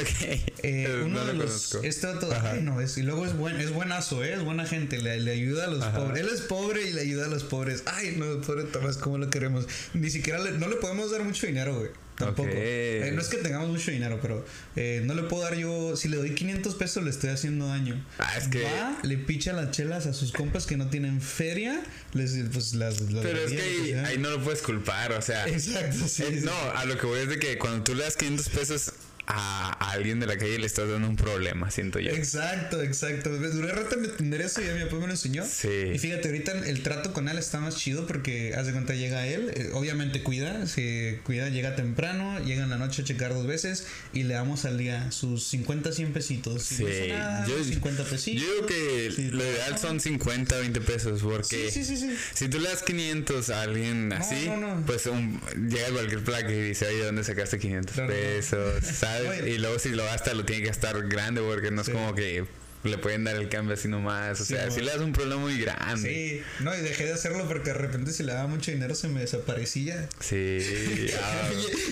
[0.00, 0.40] ok.
[0.62, 1.68] Eh, uno no de lo los.
[1.68, 1.80] conozco.
[1.82, 4.34] Este vato, ay, no, es, y luego es buen, es buenazo, ¿eh?
[4.34, 5.98] es buena gente, le, le ayuda a los Ajá.
[5.98, 6.20] pobres.
[6.20, 7.82] Él es pobre y le ayuda a los pobres.
[7.86, 9.66] Ay, no, pobre Tomás, ¿cómo lo queremos?
[9.94, 11.90] Ni siquiera le, no le podemos dar mucho dinero, güey.
[12.16, 12.48] Tampoco.
[12.50, 14.44] Eh, no es que tengamos mucho dinero, pero
[14.74, 15.96] eh, no le puedo dar yo.
[15.96, 18.02] Si le doy 500 pesos, le estoy haciendo daño.
[18.18, 21.82] Ah, es que- Va, le picha las chelas a sus compas que no tienen feria.
[22.14, 23.00] Les, pues las.
[23.02, 25.46] las Pero es que ahí, no lo puedes culpar, o sea.
[25.46, 26.24] Exacto, sí.
[26.24, 26.40] sí.
[26.42, 28.92] no, a lo que voy es de que cuando tú le das 500 pesos
[29.26, 32.10] a, a alguien de la calle le estás dando un problema, siento yo.
[32.12, 33.30] Exacto, exacto.
[33.36, 35.44] Duré rato en entender eso y ya mi papá me lo enseñó.
[35.44, 35.68] Sí.
[35.94, 39.26] Y fíjate, ahorita el trato con él está más chido porque, haz de cuenta, llega
[39.26, 43.46] él, eh, obviamente cuida, se cuida, llega temprano, llega en la noche a checar dos
[43.46, 46.62] veces y le damos al día sus 50, 100 pesitos.
[46.62, 48.42] Si Sí, no hizo nada, yo, 50 pesitos.
[48.42, 52.16] yo digo que Sí, lo ideal son 50, 20 pesos, porque Sí, sí, sí, sí.
[52.34, 54.86] si tú le das 500 a alguien así, no, no.
[54.86, 58.12] pues un- llega cualquier placa y dice, oye, ¿dónde sacaste 500 Claro.
[58.12, 58.84] pesos?
[58.84, 59.15] ¿Sabes?
[59.20, 59.50] Oye.
[59.50, 61.92] y luego si lo gasta, lo tiene que gastar grande, porque no es Sí.
[61.92, 62.44] como que
[62.84, 64.40] le pueden dar el cambio así nomás.
[64.40, 64.84] O Sí, sea, si bueno.
[64.84, 66.08] le das un problema muy grande.
[66.08, 69.08] Sí, no, y dejé de hacerlo porque de repente si le daba mucho dinero se
[69.08, 70.08] me desaparecía.
[70.20, 70.58] Sí.
[71.20, 71.50] ah,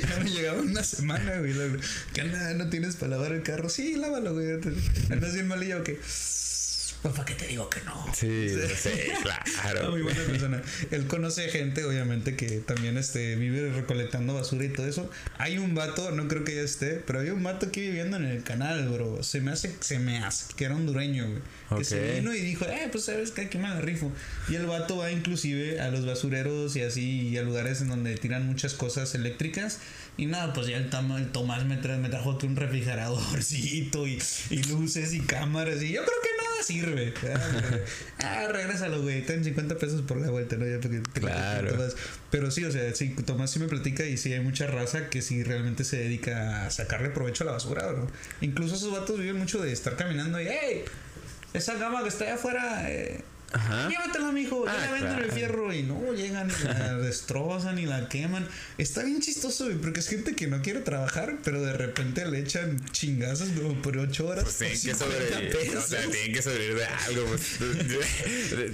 [0.09, 1.53] Ya me llegaba una semana, güey.
[2.13, 2.55] ¿Qué onda?
[2.55, 3.69] ¿No tienes para lavar el carro?
[3.69, 4.53] Sí, lávalo, güey.
[5.11, 5.99] ¿Andas bien malillo o qué?
[7.13, 8.07] ¿Para qué te digo que no?
[8.15, 8.91] Sí, sí,
[9.23, 9.91] claro.
[9.91, 10.63] muy buena persona.
[10.91, 15.11] Él conoce gente, obviamente, que también este, vive recolectando basura y todo eso.
[15.39, 18.25] Hay un vato, no creo que ya esté, pero había un vato aquí viviendo en
[18.25, 19.23] el canal, bro.
[19.23, 21.43] Se me hace, se me hace, que era hondureño, güey.
[21.79, 24.13] Que se vino y dijo, eh, pues sabes que aquí me la rifo.
[24.49, 28.17] Y el vato va inclusive a los basureros y así, y a lugares en donde
[28.17, 29.81] tiran muchas cosas eléctricas.
[30.17, 35.13] Y nada, pues ya el, Tomás me, me trajo aquí un refrigeradorcito y, y luces
[35.13, 35.83] y cámaras.
[35.83, 37.15] Y yo creo que nada sirve.
[38.21, 39.27] Ah, regrésalo, güey.
[39.27, 40.67] Ten 50 pesos por la vuelta, ¿no?
[40.67, 41.77] Ya porque claro.
[42.31, 45.21] Pero sí, o sea, sí, Tomás sí me platica y sí hay mucha raza que
[45.21, 48.07] sí realmente se dedica a sacarle provecho a la basura, ¿no?
[48.41, 50.85] Incluso esos vatos viven mucho de estar caminando y, hey,
[51.53, 53.23] esa gama que está allá afuera, eh,
[53.55, 53.89] Ajá.
[53.89, 54.65] Llévatela, mijo.
[54.69, 58.47] Ah, ya la venden el fierro y no llegan y la destrozan y la queman.
[58.79, 62.41] Está bien chistoso, güey, porque es gente que no quiere trabajar, pero de repente le
[62.41, 64.45] echan chingazos como por ocho horas.
[64.45, 65.77] Pues tienen que sobrevivir.
[65.77, 67.27] O sea, tienen que sobrevivir de algo.
[67.27, 67.61] Pues.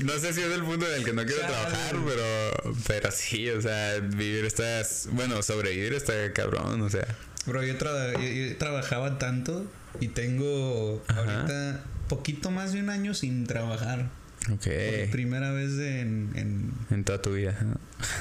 [0.03, 3.51] no sé si es el punto en el que no quiero trabajar, pero, pero sí,
[3.51, 4.83] o sea, vivir está.
[5.13, 7.07] Bueno, sobrevivir está cabrón, o sea.
[7.47, 9.67] Bro, yo, yo trabajaba tanto
[10.01, 14.11] y tengo ahorita poquito más de un año sin trabajar.
[14.49, 14.67] Ok.
[15.11, 17.05] primera vez en, en, en.
[17.05, 17.59] toda tu vida.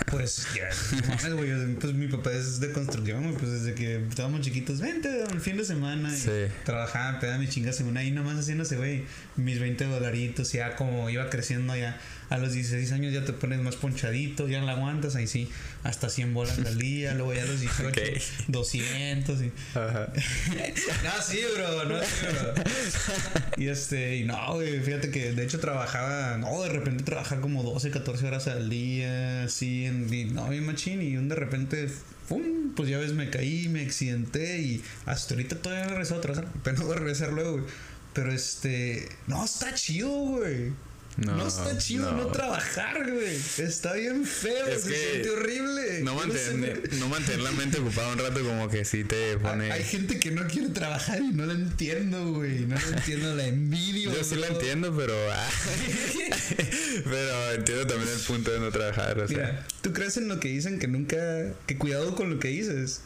[0.08, 0.70] Pues ya,
[1.80, 5.64] Pues mi papá es de construcción, Pues desde que estábamos chiquitos, vente el fin de
[5.64, 6.14] semana.
[6.14, 6.30] Y sí.
[6.66, 9.06] Trabajaba, pegaba mi chinga según ahí nomás haciéndose, güey,
[9.38, 10.52] mis 20 dolaritos.
[10.52, 11.98] Ya como iba creciendo ya
[12.30, 15.50] a los 16 años ya te pones más ponchadito, ya la aguantas, ahí sí,
[15.84, 18.02] hasta 100 bolas al día, luego ya a los 18,
[18.48, 19.52] 200 y...
[19.76, 20.14] Ajá.
[21.04, 22.64] no, sí, bro, no, sí, bro.
[23.58, 27.64] Y este, y no, güey, fíjate que de hecho trabajaba, no, de repente trabajaba como
[27.64, 31.90] 12, 14 horas al día, así, en, y, no, bien machín, y un de repente
[32.30, 32.74] ¡pum!
[32.76, 36.22] Pues ya ves, me caí, me accidenté y hasta ahorita todavía no he regresado a
[36.22, 36.48] trabajar.
[36.64, 37.64] Pero voy a regresar luego, güey.
[38.14, 39.10] Pero este.
[39.28, 40.72] No, está chido, güey.
[41.26, 43.36] No, está chido no, trabajar, güey.
[43.58, 46.02] Está bien feo, es se siente horrible.
[46.02, 49.72] No mantener, no mantener la mente ocupada un rato como que sí te pone.
[49.72, 52.66] Hay, gente que no quiere trabajar y no la entiendo, güey.
[52.66, 54.14] No la entiendo, la envidio.
[54.14, 55.14] Yo sí la entiendo, pero.
[55.32, 55.50] Ah,
[57.04, 59.66] pero entiendo también el punto de no trabajar, o sea.
[59.82, 61.18] ¿Tú crees en lo que dicen que nunca.
[61.66, 63.02] que cuidado con lo que dices?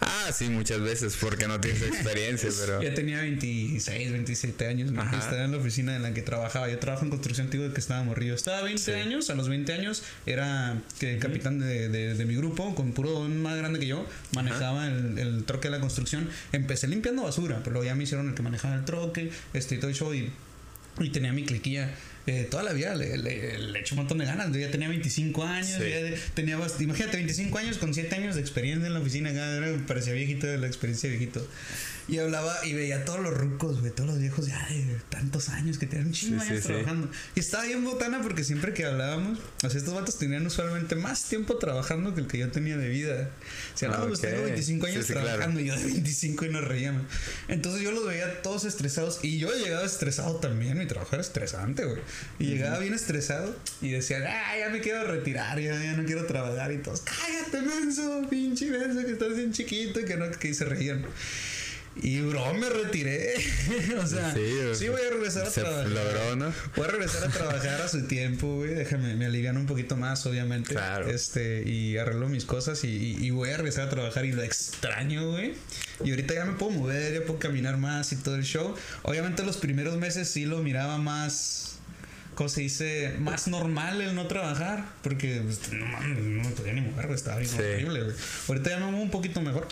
[0.00, 2.82] Ah, sí, muchas veces, porque no tienes experiencia, pero...
[2.82, 6.68] Ya tenía 26, 27 años, estaba en la oficina en la que trabajaba.
[6.68, 8.34] Yo trabajo en construcción antiguo que estaba morrido.
[8.34, 12.74] Estaba 20 años, a los 20 años era que el capitán de, de, mi grupo,
[12.74, 16.28] con puro don más grande que yo, manejaba el, el, troque de la construcción.
[16.52, 19.90] Empecé limpiando basura, pero ya me hicieron el que manejaba el troque, este y todo
[19.90, 20.30] eso, y,
[21.00, 21.94] y tenía mi cliquilla
[22.26, 24.50] eh, toda la vida le, le, le, echo un montón de ganas.
[24.52, 28.86] Yo ya tenía 25 años, ya tenía, imagínate, 25 años con 7 años de experiencia
[28.86, 29.30] en la oficina,
[29.86, 31.46] parecía viejito de la experiencia viejito.
[32.06, 35.78] Y hablaba y veía todos los rucos, güey, todos los viejos ya de tantos años
[35.78, 37.08] que tenían un chingo años trabajando.
[37.34, 41.24] Y estaba bien botana porque siempre que hablábamos, o sea, estos vatos tenían usualmente más
[41.24, 43.30] tiempo trabajando que el que yo tenía de vida.
[43.74, 47.02] Si hablábamos, tengo 25 años trabajando y yo de 25 y nos reíamos.
[47.48, 50.76] Entonces yo los veía todos estresados y yo llegaba estresado también.
[50.76, 52.00] Mi trabajo era estresante, güey.
[52.38, 56.26] Y llegaba bien estresado y decía, ah, ya me quiero retirar, ya, ya no quiero
[56.26, 60.52] trabajar y todos, cállate, menso, pinche menso, que estás bien chiquito y que no, que
[60.52, 61.06] se reían.
[61.96, 63.34] Y bro, me retiré.
[64.02, 65.88] o sea, sí, voy a regresar a trabajar.
[65.88, 66.52] Logró, ¿no?
[66.76, 68.74] Voy a regresar a trabajar a su tiempo, güey.
[68.74, 70.74] Déjame, me alivian un poquito más, obviamente.
[70.74, 71.08] Claro.
[71.08, 75.30] Este, y arreglo mis cosas y, y, voy a regresar a trabajar y lo extraño,
[75.30, 75.54] güey.
[76.04, 78.74] Y ahorita ya me puedo mover, ya puedo caminar más y todo el show.
[79.02, 81.64] Obviamente los primeros meses sí lo miraba más
[82.34, 83.14] ¿cómo se dice?
[83.18, 84.84] Más normal el no trabajar.
[85.02, 88.16] Porque pues, no, no, me podía ni mover, Estaba bien horrible, güey.
[88.48, 89.68] Ahorita ya me muevo un poquito mejor.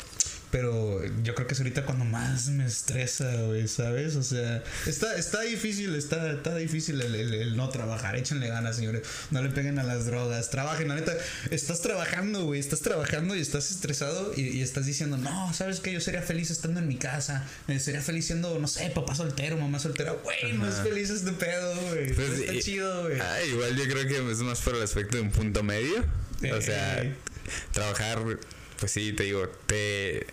[0.52, 4.16] Pero yo creo que es ahorita cuando más me estresa, güey, ¿sabes?
[4.16, 8.16] O sea, está, está difícil, está, está difícil el, el, no trabajar.
[8.16, 9.00] Échenle ganas, señores.
[9.30, 10.50] No le peguen a las drogas.
[10.50, 11.16] Trabajen, la neta.
[11.50, 12.60] Estás trabajando, güey.
[12.60, 15.90] Estás trabajando y estás estresado y, estás diciendo, no, ¿sabes qué?
[15.90, 17.48] Yo sería feliz estando en mi casa.
[17.68, 20.12] Eh, sería feliz siendo, no sé, papá soltero, mamá soltera.
[20.12, 22.12] Güey, no es feliz este pedo, güey.
[22.12, 23.18] Pues está chido, güey.
[23.18, 26.04] Ah, igual yo creo que es más por el aspecto de un punto medio.
[26.54, 27.10] O sea,
[27.72, 28.18] trabajar
[28.82, 30.26] pues sí, te digo, te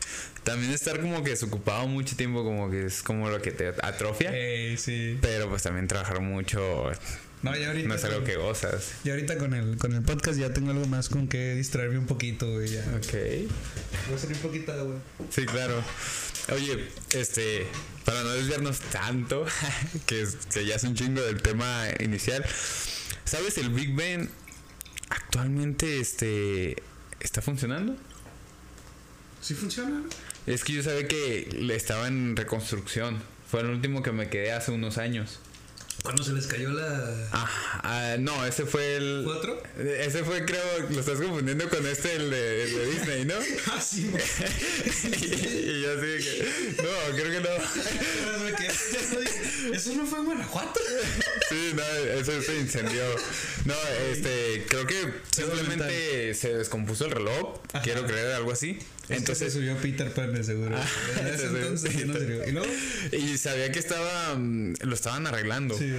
[0.44, 4.32] también estar como que desocupado mucho tiempo como que es como lo que te atrofia.
[4.76, 5.20] sí.
[5.22, 6.90] Pero pues también trabajar mucho
[7.44, 8.94] no, ya ahorita no es algo que gozas.
[9.04, 12.08] Y ahorita con el, con el podcast ya tengo algo más con que distraerme un
[12.08, 12.70] poquito, güey.
[12.70, 12.82] Ya.
[12.98, 13.14] Ok.
[13.14, 14.98] Voy a hacer un poquito, güey.
[15.30, 15.84] Sí, claro.
[16.52, 17.68] Oye, este,
[18.04, 19.46] para no desviarnos tanto,
[20.08, 22.44] que, que ya es un chingo del tema inicial,
[23.26, 23.60] ¿sabes?
[23.60, 24.28] El Big Ben
[25.10, 26.82] actualmente, este,
[27.20, 27.96] está funcionando.
[29.42, 30.04] ¿Sí funciona?
[30.46, 33.22] Es que yo sabía que estaba en reconstrucción.
[33.50, 35.40] Fue el último que me quedé hace unos años.
[36.04, 37.28] Cuando se les cayó la.
[37.34, 37.50] Ah,
[37.84, 39.24] ah, no, ese fue el.
[39.26, 39.62] ¿Cuatro?
[39.78, 43.36] Ese fue, creo, lo estás confundiendo con este, el de, el de Disney, ¿no?
[43.72, 44.10] Ah, sí.
[44.10, 46.82] y, yo así que.
[46.82, 47.50] No, creo que no.
[49.74, 50.80] ¿Eso no fue en Guanajuato?
[51.50, 53.04] sí, no, eso se incendió.
[53.66, 53.76] No,
[54.12, 57.60] este, creo que simplemente se descompuso el reloj.
[57.84, 58.80] Quiero creer algo así.
[59.10, 60.78] Entonces se subió Peter Pan de seguro.
[60.78, 60.88] Ah,
[61.20, 62.68] entonces, no ¿Y, luego?
[63.12, 65.78] y sabía que estaba mm, lo estaban arreglando.
[65.78, 65.92] Sí.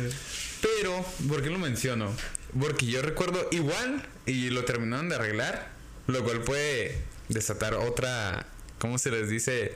[0.61, 2.15] Pero, ¿por qué lo menciono?
[2.59, 5.71] Porque yo recuerdo igual y lo terminaron de arreglar,
[6.07, 6.99] lo cual puede
[7.29, 8.47] desatar otra,
[8.79, 9.75] ¿cómo se les dice?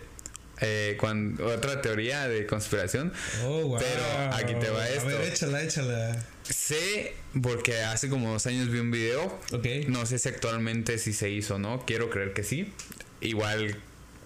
[0.60, 3.12] Eh, cuando, otra teoría de conspiración.
[3.44, 3.78] Oh, wow.
[3.78, 5.08] Pero aquí te va esto.
[5.08, 6.24] A ver, échala, échala.
[6.48, 9.40] Sé, porque hace como dos años vi un video.
[9.52, 9.66] Ok.
[9.88, 11.84] No sé si actualmente si se hizo o no.
[11.86, 12.72] Quiero creer que sí.
[13.20, 13.76] Igual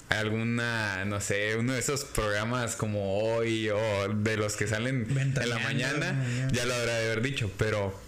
[0.09, 5.49] alguna, no sé, uno de esos programas como hoy o de los que salen en
[5.49, 7.99] la mañana, ya lo habrá de haber dicho, pero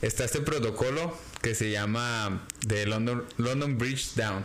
[0.00, 4.44] está este protocolo que se llama de London, London Bridge Down,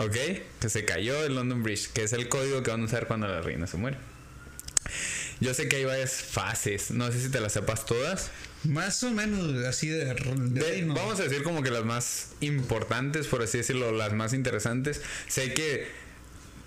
[0.00, 0.16] ¿ok?
[0.60, 3.28] Que se cayó el London Bridge, que es el código que van a usar cuando
[3.28, 3.98] la reina se muere.
[5.40, 8.30] Yo sé que hay varias fases, no sé si te las sepas todas.
[8.64, 10.14] Más o menos así de...
[10.86, 15.00] Vamos a decir como que las más importantes, por así decirlo, las más interesantes.
[15.28, 15.86] Sé que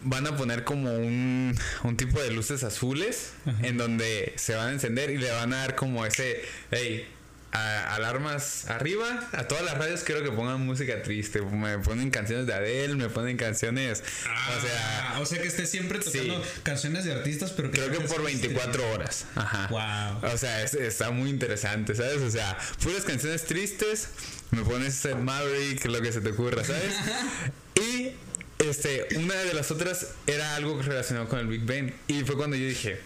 [0.04, 3.34] van a poner como un, un tipo de luces azules
[3.64, 6.41] en donde se van a encender y le van a dar como ese,
[6.72, 7.08] hey,
[7.56, 9.28] alarmas arriba.
[9.32, 11.41] A todas las radios quiero que pongan música triste.
[11.41, 14.01] Me ponen canciones de Adele, me ponen canciones.
[14.01, 15.12] o sea.
[15.16, 18.24] Ah, o sea que esté siempre tocando canciones de artistas, pero que Creo que por
[18.24, 19.26] 24 horas.
[19.36, 19.68] Ajá.
[19.68, 20.32] Wow.
[20.34, 22.22] O sea, está muy interesante, ¿sabes?
[22.22, 24.10] O sea, puras canciones tristes.
[24.51, 26.95] Me pones Maverick, lo que se te ocurra, ¿sabes?
[27.76, 28.12] y
[28.60, 31.91] este, una de las otras era algo relacionado con el Big Bang.
[32.08, 32.99] Y fue cuando yo dije,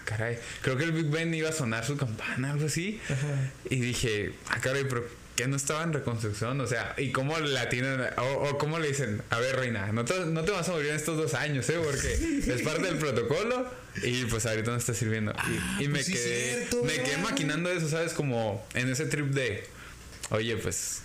[0.00, 3.00] ah, caray, creo que el Big Bang iba a sonar su campana, algo así.
[3.68, 5.04] Y dije, ah, caray, pero
[5.36, 6.60] ¿qué no estaba en reconstrucción?
[6.60, 8.00] O sea, ¿y cómo la tienen?
[8.18, 10.96] O, cómo le dicen, a ver, reina, no te, no te vas a morir en
[10.96, 11.78] estos dos años, ¿eh?
[11.82, 12.12] Porque
[12.54, 13.66] es parte del protocolo
[14.02, 15.32] y pues ahorita no está sirviendo.
[15.78, 18.12] y, me, pues quedé, me quedé maquinando eso, ¿sabes?
[18.12, 19.64] Como en ese trip de,
[20.30, 21.02] oye, pues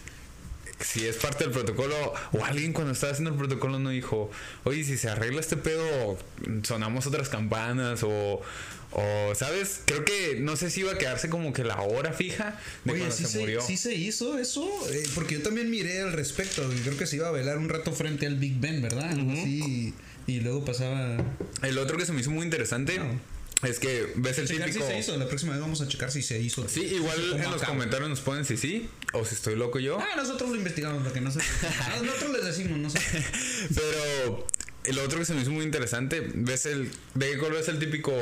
[0.80, 4.30] si es parte del protocolo, o alguien cuando estaba haciendo el protocolo no dijo,
[4.66, 6.18] oye, si se arregla este pedo,
[6.64, 8.42] sonamos otras campanas, o,
[8.98, 9.82] o ¿sabes?
[9.86, 13.02] Creo que no sé si iba a quedarse como que la hora fija de oye,
[13.02, 13.62] cuando se, murió.
[13.62, 17.18] Sí se hizo eso, eh, porque yo también miré al respecto, y creo que se
[17.18, 19.16] iba a velar un rato frente al Big Ben, ¿verdad?
[20.28, 21.18] y luego pasaba...
[21.62, 23.00] El otro que se me hizo muy interesante...
[23.64, 24.68] Es que ves el típico.
[24.68, 25.18] Si se hizo.
[25.18, 26.68] La próxima vez vamos a checar si se hizo.
[26.68, 29.98] Sí, igual en los comentarios nos ponen si sí o si estoy loco yo.
[30.00, 31.40] Ah, nosotros lo investigamos porque no sé.
[32.04, 33.00] nosotros les decimos, no sé.
[33.74, 34.46] Pero
[34.84, 36.92] el otro que se me hizo muy interesante, ves el.
[37.14, 38.14] ¿De qué color es el típico.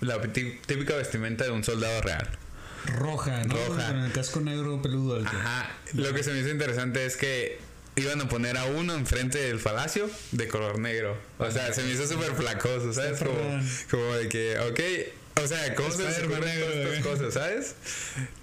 [0.00, 2.28] La típica vestimenta de un soldado real?
[2.86, 3.54] Roja, ¿no?
[3.54, 3.88] Roja.
[3.88, 5.22] Con el casco negro peludo.
[5.24, 5.70] Ajá.
[5.92, 7.58] Lo que se me hizo interesante es que
[7.96, 11.16] iban a poner a uno enfrente del palacio de color negro.
[11.38, 13.18] O sea, se me hizo súper flacoso, ¿sabes?
[13.18, 17.74] Como, como de que, ok, o sea, ¿cómo se ocurren estas cosas, sabes?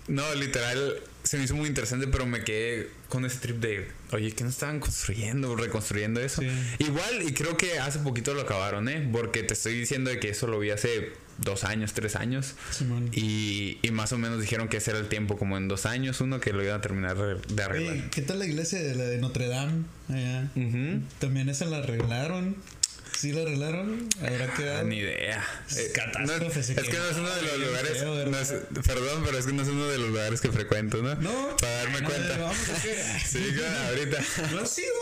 [0.08, 4.32] No, literal, se me hizo muy interesante, pero me quedé con ese trip de, oye,
[4.32, 6.42] ¿qué no estaban construyendo, reconstruyendo eso?
[6.80, 9.10] Igual, y creo que hace poquito lo acabaron, ¿eh?
[9.12, 12.56] Porque te estoy diciendo de que eso lo vi hace dos años, tres años.
[13.12, 16.22] y, y, más o menos dijeron que ese era el tiempo, como en dos años,
[16.22, 18.10] uno que lo iban a terminar de arreglar.
[18.10, 19.84] ¿Qué tal la iglesia de la de Notre Dame?
[21.20, 22.56] También esa la arreglaron.
[23.18, 24.08] ¿Sí lo arreglaron?
[24.20, 24.82] ¿Habrá quedado?
[24.82, 25.44] Ah, ni idea.
[25.76, 26.60] Eh, catástrofe.
[26.60, 27.98] es, que no es uno de los lugares.
[28.86, 31.16] perdón, pero es que no es uno de los lugares que frecuento, ¿no?
[31.16, 31.58] No.
[31.58, 32.38] Para darme cuenta.
[32.38, 32.56] Vamos,
[33.26, 34.18] sí, claro, ahorita.
[34.52, 34.94] No ha sido.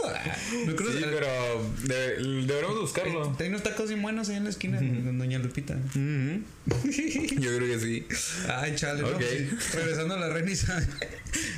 [0.65, 3.35] No creo sí, pero deberíamos buscarlo.
[3.37, 5.75] Hay unos tacos bien buenos ahí en la esquina de Doña Lupita.
[5.93, 8.07] Yo creo que sí.
[8.47, 9.03] Ay, chale.
[9.03, 9.51] Okay.
[9.51, 10.53] No, regresando a la reina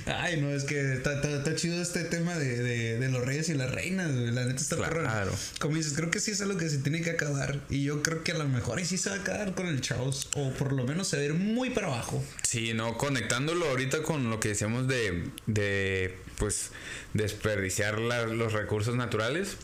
[0.07, 1.21] Ay, no, es que está,
[1.55, 4.09] chido este tema de, de, de, los reyes y las reinas.
[4.11, 5.31] La neta está claro.
[5.59, 7.61] Como dices, creo que sí es lo que se tiene que acabar.
[7.69, 10.29] Y yo creo que a lo mejor sí se va a acabar con el Charles.
[10.35, 12.23] O por lo menos se va a ir muy para abajo.
[12.43, 16.71] Sí, no, conectándolo ahorita con lo que decíamos de, de pues,
[17.13, 19.57] desperdiciar los recursos naturales.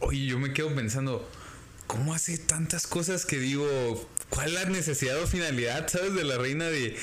[0.00, 1.28] Oye, yo me quedo pensando,
[1.86, 6.66] ¿cómo hace tantas cosas que digo, cuál la necesidad o finalidad, sabes, de la reina
[6.66, 6.96] de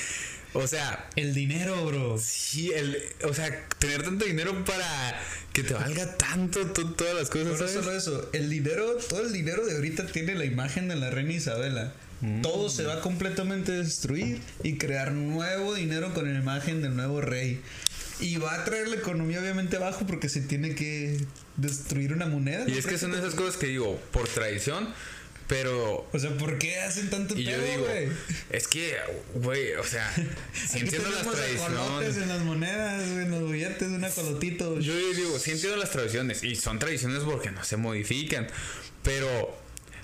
[0.54, 1.08] o sea.
[1.16, 2.18] El dinero, bro.
[2.18, 5.20] Sí, el, o sea, tener tanto dinero para
[5.52, 7.60] que te valga tanto todas las cosas.
[7.60, 11.10] No solo eso, el dinero, todo el dinero de ahorita tiene la imagen de la
[11.10, 11.92] reina Isabela.
[12.20, 12.40] Mm.
[12.42, 17.20] Todo se va a completamente destruir y crear nuevo dinero con la imagen del nuevo
[17.20, 17.60] rey.
[18.20, 21.18] Y va a traer la economía obviamente abajo porque se tiene que
[21.56, 22.64] destruir una moneda.
[22.68, 24.88] Y es que son esas cosas que digo, por tradición,
[25.52, 26.08] Pero.
[26.10, 28.08] O sea, ¿por qué hacen tanto Y yo pedo, digo, güey?
[28.48, 28.96] es que,
[29.34, 30.10] güey, o sea,
[30.54, 32.16] si entiendo las tradiciones.
[32.16, 34.80] en las monedas, en los billetes, un acolotito.
[34.80, 36.42] Yo digo, sí entiendo las tradiciones.
[36.42, 38.48] Y son tradiciones porque no se modifican.
[39.02, 39.54] Pero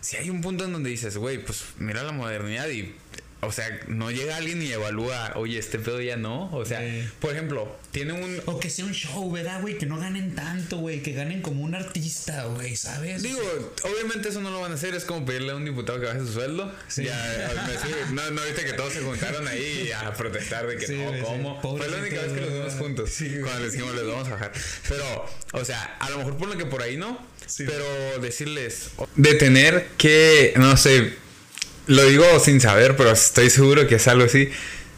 [0.02, 2.94] si hay un punto en donde dices, güey, pues mira la modernidad y.
[3.40, 6.50] O sea, no llega alguien y evalúa, oye, este pedo ya no.
[6.52, 7.08] O sea, Sí.
[7.20, 8.42] por ejemplo, tiene un.
[8.46, 9.78] O que sea un show, ¿verdad, güey?
[9.78, 11.02] Que no ganen tanto, güey.
[11.04, 13.22] Que ganen como un artista, güey, ¿sabes?
[13.22, 13.38] Digo,
[13.84, 16.18] obviamente eso no lo van a hacer, es como pedirle a un diputado que baje
[16.18, 16.72] su sueldo.
[16.88, 17.04] Sí.
[17.04, 17.14] Ya,
[18.08, 21.12] me no, no viste que todos se juntaron ahí a protestar de que Sí, no.
[21.24, 21.60] ¿cómo?
[21.78, 23.10] Fue la única vez que los vimos juntos.
[23.44, 24.52] Cuando les dijimos les vamos a bajar.
[24.88, 27.24] Pero, o sea, a lo mejor por lo que por ahí no.
[27.46, 27.64] Sí.
[27.66, 31.14] pero decirles de tener que, no sé,
[31.88, 34.50] lo digo sin saber, pero estoy seguro que es algo así.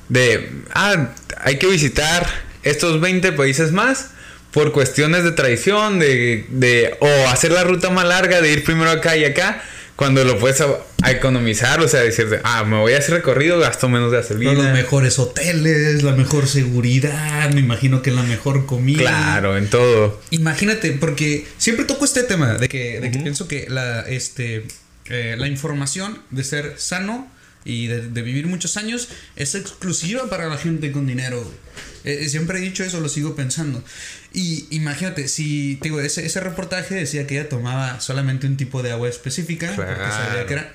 [0.09, 2.27] De, ah, hay que visitar
[2.63, 4.11] estos 20 países más
[4.51, 8.91] por cuestiones de tradición, de, de, o hacer la ruta más larga, de ir primero
[8.91, 9.63] acá y acá,
[9.95, 10.67] cuando lo puedes a,
[11.03, 14.55] a economizar, o sea, decirte, ah, me voy a hacer recorrido, gasto menos gasolina.
[14.55, 19.03] Los mejores hoteles, la mejor seguridad, me imagino que la mejor comida.
[19.03, 20.21] Claro, en todo.
[20.31, 24.65] Imagínate, porque siempre toco este tema de que, de que pienso que la, este,
[25.07, 27.31] eh, la información de ser sano
[27.65, 31.43] y de, vivir muchos años es exclusiva para la gente con dinero.
[31.43, 31.57] güey.
[32.05, 33.85] Eh, siempre he dicho eso, lo sigo pensando.
[34.33, 38.93] Y imagínate, si digo, ese, ese reportaje decía que ella tomaba solamente un tipo de
[38.93, 40.75] agua específica, porque sabía que era.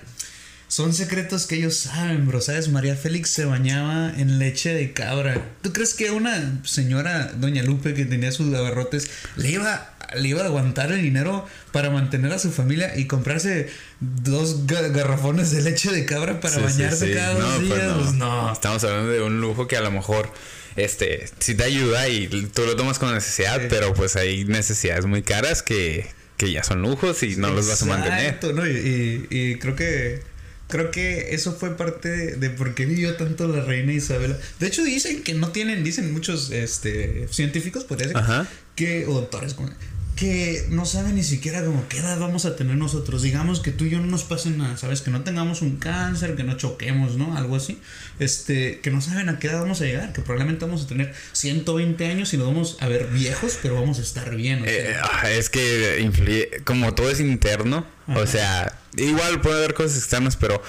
[0.67, 2.41] Son secretos que ellos saben, bro.
[2.41, 2.69] ¿Sabes?
[2.69, 5.39] María Félix se bañaba en leche de cabra.
[5.61, 10.41] ¿Tú crees que una señora, doña Lupe, que tenía sus abarrotes, le iba, le iba
[10.41, 15.61] a aguantar el dinero para mantener a su familia y comprarse dos ga- garrafones de
[15.61, 17.13] leche de cabra para Sí, bañarse sí.
[17.13, 17.87] cada No, dos pues días?
[17.87, 17.99] no.
[18.01, 18.53] Pues no.
[18.53, 20.31] Estamos hablando de un lujo que a lo mejor
[20.75, 23.67] este sí te ayuda y tú lo tomas con necesidad, Sí.
[23.69, 26.07] pero pues hay necesidades muy caras que,
[26.37, 28.39] que ya son lujos y no los vas a mantener.
[28.53, 28.67] ¿no?
[28.67, 30.21] Y, y- y creo que
[30.67, 34.37] creo que eso fue parte de, de por qué vivió tanto la reina Isabela.
[34.59, 38.47] De hecho dicen que no tienen, dicen muchos este científicos, podría ser, Ajá.
[38.75, 39.69] que o doctores como-
[40.15, 43.21] que no saben ni siquiera como qué edad vamos a tener nosotros.
[43.21, 45.01] Digamos que tú y yo no nos pase nada, ¿sabes?
[45.01, 47.37] Que no tengamos un cáncer, que no choquemos, ¿no?
[47.37, 47.81] Algo así.
[48.19, 51.13] Este, que no saben a qué edad vamos a llegar, que probablemente vamos a tener
[51.33, 54.61] 120 años y nos vamos a ver viejos, pero vamos a estar bien.
[54.61, 54.73] o sea.
[54.73, 59.97] Eh, ah, es que influye, como todo es interno, o sea, igual puede haber cosas
[59.97, 60.61] externas, pero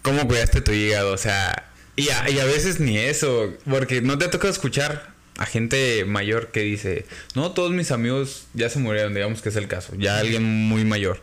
[0.00, 1.12] ¿cómo cuidaste tu hígado?
[1.12, 5.46] O sea, y a, y a veces ni eso, porque no te toca escuchar a
[5.46, 9.68] gente mayor que dice, no, todos mis amigos ya se murieron, digamos que es el
[9.68, 11.20] caso, ya alguien muy mayor,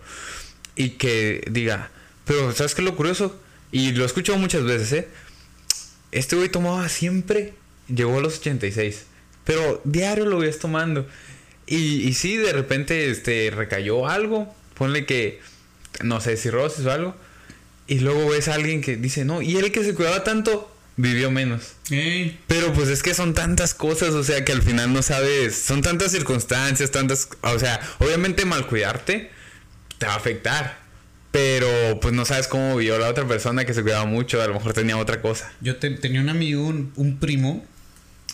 [0.76, 1.92] y que diga,
[2.26, 3.40] pero ¿sabes qué lo curioso?
[3.72, 5.08] Y lo he escuchado muchas veces, ¿eh?
[6.12, 7.54] Este güey tomaba siempre,
[7.88, 9.06] llegó a los 86,
[9.44, 11.08] pero diario lo ves tomando.
[11.68, 15.40] Y, y sí, de repente este, recayó algo, ponle que,
[16.02, 17.16] no sé, cirrosis o algo,
[17.86, 21.32] y luego ves a alguien que dice, no, y él que se cuidaba tanto, vivió
[21.32, 21.74] menos.
[22.48, 25.82] Pero pues es que son tantas cosas, o sea, que al final no sabes, son
[25.82, 29.32] tantas circunstancias, tantas, o sea, obviamente mal cuidarte
[29.98, 30.80] te va a afectar.
[31.32, 34.56] Pero pues no sabes cómo vivió la otra persona que se cuidaba mucho, a lo
[34.56, 35.52] mejor tenía otra cosa.
[35.62, 37.64] Yo te- tenía un amigo, un, un primo.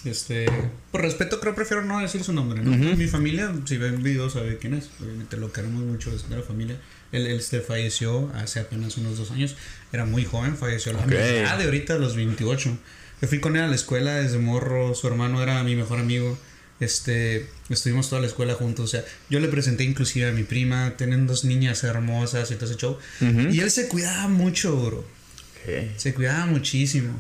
[0.06, 0.46] Este,
[0.92, 2.72] por respeto, creo prefiero no decir su nombre, ¿no?
[2.96, 4.90] Mi familia, si ven videos, sabe quién es.
[5.02, 6.78] Obviamente lo queremos mucho, es de la familia.
[7.12, 9.56] Él, él este, falleció hace apenas unos dos años.
[9.94, 11.08] Era muy joven, falleció a la Ok.
[11.12, 12.78] mitad de ahorita, a los 28.
[13.22, 14.94] Yo fui con él a la escuela desde morro.
[14.96, 16.38] Su hermano era mi mejor amigo.
[16.82, 18.86] Este, estuvimos toda la escuela juntos.
[18.86, 20.94] O sea, yo le presenté inclusive a mi prima.
[20.98, 22.98] Tienen dos niñas hermosas y todo ese show.
[23.22, 25.06] Y él se cuidaba mucho, bro.
[25.98, 27.14] Se cuidaba muchísimo.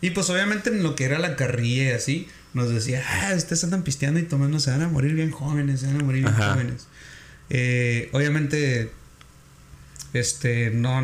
[0.00, 3.62] Y pues obviamente en lo que era la carrilla y así, nos decía, ah, ustedes
[3.64, 6.34] andan pisteando y tomando, se van a morir bien jóvenes, se van a morir bien
[6.34, 6.54] Ajá.
[6.54, 6.86] jóvenes.
[7.50, 8.90] Eh, obviamente,
[10.12, 11.00] este, no,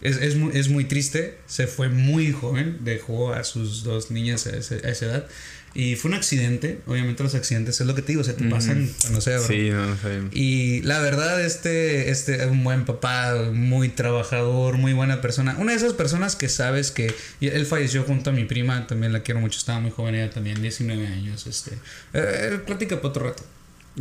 [0.00, 4.46] es, es, muy, es muy triste, se fue muy joven, dejó a sus dos niñas
[4.46, 5.28] a, ese- a esa edad.
[5.74, 8.50] Y fue un accidente, obviamente los accidentes es lo que te digo, se te Ujú.
[8.50, 9.38] pasan cuando sea.
[9.38, 9.96] Sí, no, no.
[10.32, 15.56] Y la verdad, este, este, un buen papá, muy trabajador, muy buena persona.
[15.58, 19.22] Una de esas personas que sabes que él falleció junto a mi prima, también la
[19.22, 21.72] quiero mucho, estaba muy joven ella también, 19 años, este.
[22.14, 23.44] Eh, plática para otro rato.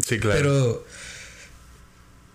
[0.04, 0.38] Sí, claro.
[0.40, 0.88] Pero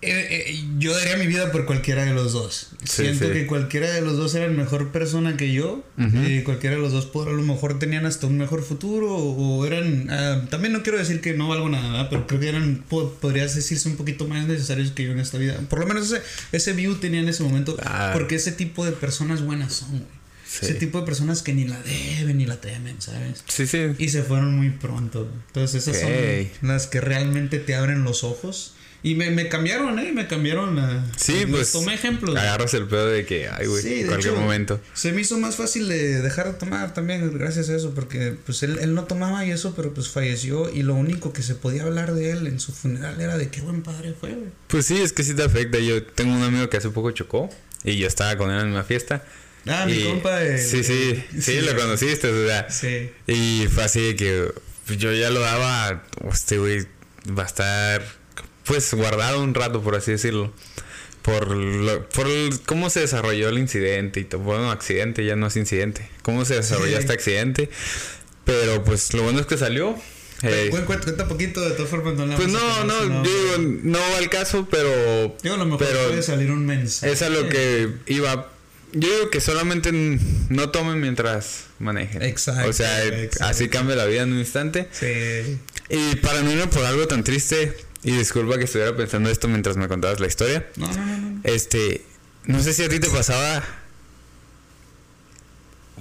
[0.03, 2.71] eh, eh, yo daría mi vida por cualquiera de los dos.
[2.85, 3.33] Sí, Siento sí.
[3.33, 5.85] que cualquiera de los dos era mejor persona que yo.
[5.97, 6.23] Ujú.
[6.29, 9.15] y cualquiera de los dos por a lo mejor tenían hasta un mejor futuro.
[9.15, 10.09] O, o eran.
[10.11, 12.09] ah, también no quiero decir que no valgo nada, ¿verdad?
[12.11, 12.85] pero creo que eran.
[12.89, 15.59] po- podrías decirse un poquito más necesarios que yo en esta vida.
[15.71, 16.23] Por lo menos ese,
[16.53, 17.77] ese view tenía en ese momento.
[17.77, 18.13] Claro.
[18.13, 20.23] Porque ese tipo de personas buenas son, güey.
[20.45, 20.67] Sí.
[20.67, 23.43] Ese tipo de personas que ni la deben ni la temen, ¿sabes?
[23.49, 23.87] Sí, sí.
[23.99, 25.27] Y se fueron muy pronto.
[25.47, 26.11] Entonces esas Ok.
[26.61, 28.75] son las que realmente te abren los ojos
[29.05, 30.13] Y me, me cambiaron, ¿eh?
[30.13, 31.05] Me cambiaron a...
[31.17, 31.73] Sí, pues.
[31.73, 32.37] Tomé ejemplos.
[32.37, 34.81] Agarras el pedo de que, ay, güey, Sí, en cualquier hecho, momento.
[34.95, 38.63] Se me hizo más fácil de dejar de tomar también gracias a eso, porque pues
[38.63, 41.83] él, él no tomaba y eso, pero pues falleció y lo único que se podía
[41.83, 44.51] hablar de él en su funeral era de qué buen padre fue, güey.
[44.69, 45.79] Pues sí, es que sí te afecta.
[45.81, 47.51] Yo tengo un amigo que hace poco chocó
[47.83, 49.25] y yo estaba con él en una fiesta.
[49.67, 50.43] Ah, mi y- compa.
[50.43, 52.71] el- Sí, sí, sí, sí, lo conociste, o sea.
[52.71, 53.11] Sí.
[53.27, 54.53] Y fue así de que
[54.97, 56.87] yo ya lo daba, este güey
[57.37, 58.22] va a estar
[58.65, 60.53] pues guardado un rato, por así decirlo.
[61.23, 64.41] Por, lo- por el- cómo se desarrolló el incidente y todo.
[64.43, 66.09] Bueno, accidente ya no es incidente.
[66.23, 67.01] Cómo se desarrolló Sí.
[67.01, 67.71] este accidente.
[68.45, 69.97] Pero pues lo bueno es que salió.
[70.43, 72.15] Eh, Cuenta, cuenta, cuenta poquito de todas formas.
[72.15, 75.65] No le pues no, no, yo digo, no va al caso, pero Digo, a lo
[75.67, 77.13] mejor pero- puede salir un mensaje.
[77.13, 78.49] es a lo que iba.
[78.93, 82.21] Yo digo que solamente no tomen mientras manejen.
[82.23, 83.45] Exacto, O sea, exacto.
[83.47, 84.89] así cambia la vida en un instante.
[84.91, 85.59] Sí.
[85.89, 89.77] Y para no irme por algo tan triste, y disculpa que estuviera pensando esto mientras
[89.77, 91.41] me contabas la historia, No, no, no, no.
[91.45, 92.05] este,
[92.45, 93.63] no sé si a ti te pasaba,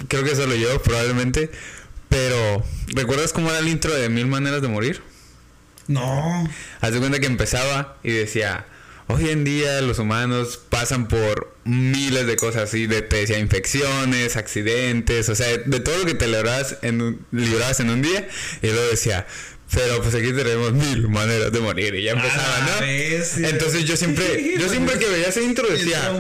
[0.08, 1.52] creo que solo yo probablemente,
[2.10, 5.02] pero ¿recuerdas cómo era el intro de Mil Maneras de Morir?
[5.88, 6.50] No.
[6.80, 8.66] Haz de cuenta que empezaba y decía,
[9.08, 14.36] hoy en día los humanos pasan por miles de cosas así, de, te decía infecciones,
[14.36, 18.28] accidentes, o sea, de todo lo que te librabas en un, librabas en un día,
[18.62, 19.28] y luego decía,
[19.74, 22.86] pero pues aquí tenemos mil maneras de morir, y ya empezaba, ¿no?
[22.86, 23.50] bestia.
[23.50, 26.14] Entonces yo siempre, yo siempre que veía ese intro decía,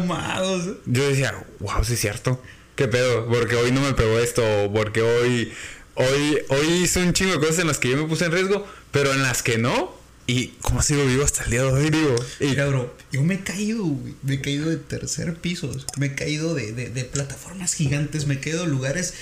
[0.85, 2.41] yo decía, wow, sí es cierto.
[2.75, 3.27] ¿Qué pedo?
[3.27, 4.43] Porque hoy no me pegó esto,
[4.73, 5.51] porque hoy,
[5.95, 8.65] hoy, hoy hice un chingo de cosas en las que yo me puse en riesgo,
[8.91, 9.99] pero en las que no.
[10.27, 12.15] Y cómo sigo vivo hasta el día de hoy, digo.
[12.39, 14.15] Y, bro, yo me he caído, güey.
[14.23, 15.69] Me he caído de tercer piso.
[15.97, 18.27] Me he caído de, de, de plataformas gigantes.
[18.27, 19.13] Me he caído de lugares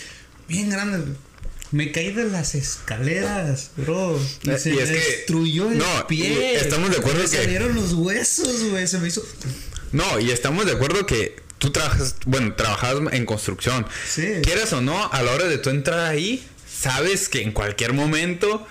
[0.47, 1.15] bien grandes, güey.
[1.71, 4.19] Me caí de las escaleras, bro.
[4.43, 6.55] Y se que- destruyó el no, pie.
[6.55, 8.87] estamos de acuerdo me que- salieron los huesos, güey.
[8.87, 9.23] Se me hizo.
[9.91, 13.85] no, y estamos de acuerdo que tú trabajas, bueno, trabajabas en construcción.
[14.07, 14.27] Sí.
[14.43, 18.65] Quieras o no, a la hora de tú entrar ahí, sabes que en cualquier momento,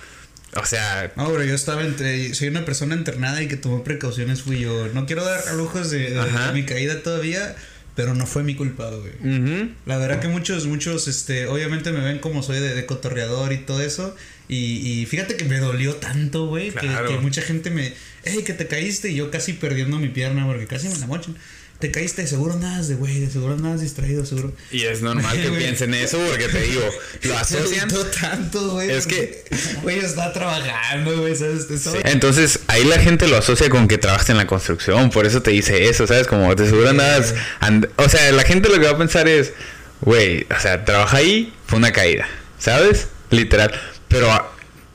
[0.57, 2.35] o sea, No, bro, yo estaba entre.
[2.35, 4.89] Soy una persona entrenada y que tomó precauciones, fui yo.
[4.89, 6.49] No quiero dar lujos de, de- Ajá.
[6.49, 7.55] de mi caída todavía,
[7.99, 9.73] pero no fue mi culpa, güey.
[9.85, 13.59] La verdad que muchos, muchos, este, obviamente me ven como soy de, de cotorreador y
[13.59, 14.15] todo eso.
[14.47, 16.87] Y, y fíjate que me dolió tanto, güey, que,
[17.21, 17.93] mucha gente me,
[18.23, 21.35] hey, que te caíste y yo casi perdiendo mi pierna porque casi me la mochan.
[21.79, 24.53] Te caíste, seguro andabas de güey, de seguro andabas distraído, seguro.
[24.73, 26.83] y es normal que piensen eso porque te digo,
[27.23, 27.89] lo asocian.
[28.21, 28.91] tanto, güey.
[28.91, 29.45] Es porque,
[29.83, 31.69] Güey, estaba trabajando, güey, ¿sabes?
[32.05, 35.53] Entonces, ahí la gente lo asocia con que trabajas en la construcción, por eso te
[35.53, 36.27] dice eso, ¿sabes?
[36.27, 37.35] Como te seguro andas...
[37.61, 39.53] and- o sea, la gente lo que va a pensar es,
[40.01, 42.27] güey, o sea, trabaja ahí, fue una caída,
[42.59, 43.07] ¿sabes?
[43.31, 43.71] Literal.
[44.09, 44.29] Pero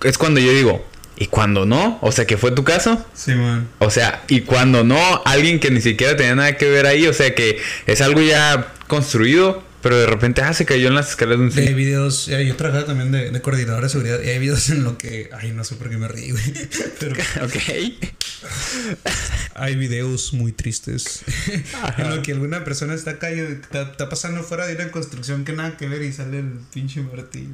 [0.03, 0.85] es cuando yo digo,
[1.17, 1.99] ¿y cuando no?
[2.01, 3.05] O sea, que fue tu caso.
[3.13, 3.67] Sí, man.
[3.79, 7.13] O sea, y cuando no, alguien que ni siquiera tenía nada que ver ahí, o
[7.13, 11.39] sea, que es algo ya construido, pero de repente, ah, se cayó en las escaleras
[11.39, 11.73] de un Hay cine.
[11.75, 14.97] videos, eh, yo trabajaba también de, de coordinador de seguridad y hay videos en lo
[14.97, 16.43] que, ay, no sé por qué me reí, güey.
[16.99, 17.55] Pero Ok.
[19.55, 21.23] hay videos muy tristes
[21.97, 25.53] en lo que alguna persona está cayendo, está, está pasando fuera de una construcción que
[25.53, 27.49] nada que ver y sale el pinche martillo.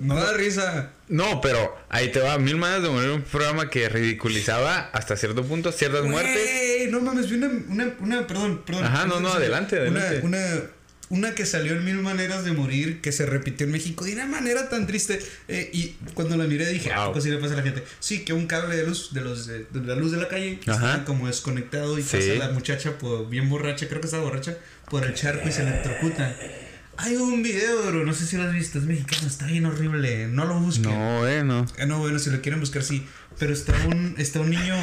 [0.00, 0.90] No da risa.
[1.08, 2.38] No, pero ahí te va.
[2.38, 6.90] Mil maneras de morir un programa que ridiculizaba hasta cierto punto ciertas muertes.
[6.90, 8.84] No mames, vi una, una, una, perdón, perdón.
[8.84, 10.20] Ajá, no, no, adelante, adelante.
[10.24, 10.60] Una, una,
[11.10, 14.26] una que salió en Mil Maneras de Morir, que se repitió en México de una
[14.26, 15.18] manera tan triste.
[15.48, 16.98] eh, y cuando la miré dije, Wow.
[17.00, 17.82] ¿a poco sí le pasa a la gente?
[18.00, 20.58] Sí, que un cable de luz, de, los, de, de la luz de la calle,
[20.66, 22.16] está como desconectado y Sí.
[22.18, 24.56] pasa la muchacha por, bien borracha, creo que estaba borracha,
[24.90, 26.36] por el charco y se electrocuta.
[27.00, 30.26] Hay un video, bro, no sé si lo has visto, es mexicano, está bien horrible,
[30.26, 30.90] no lo busquen.
[30.90, 31.64] No, eh, no.
[31.78, 33.06] Ah, no, bueno, si lo quieren buscar, sí.
[33.38, 34.74] Pero está un, está un niño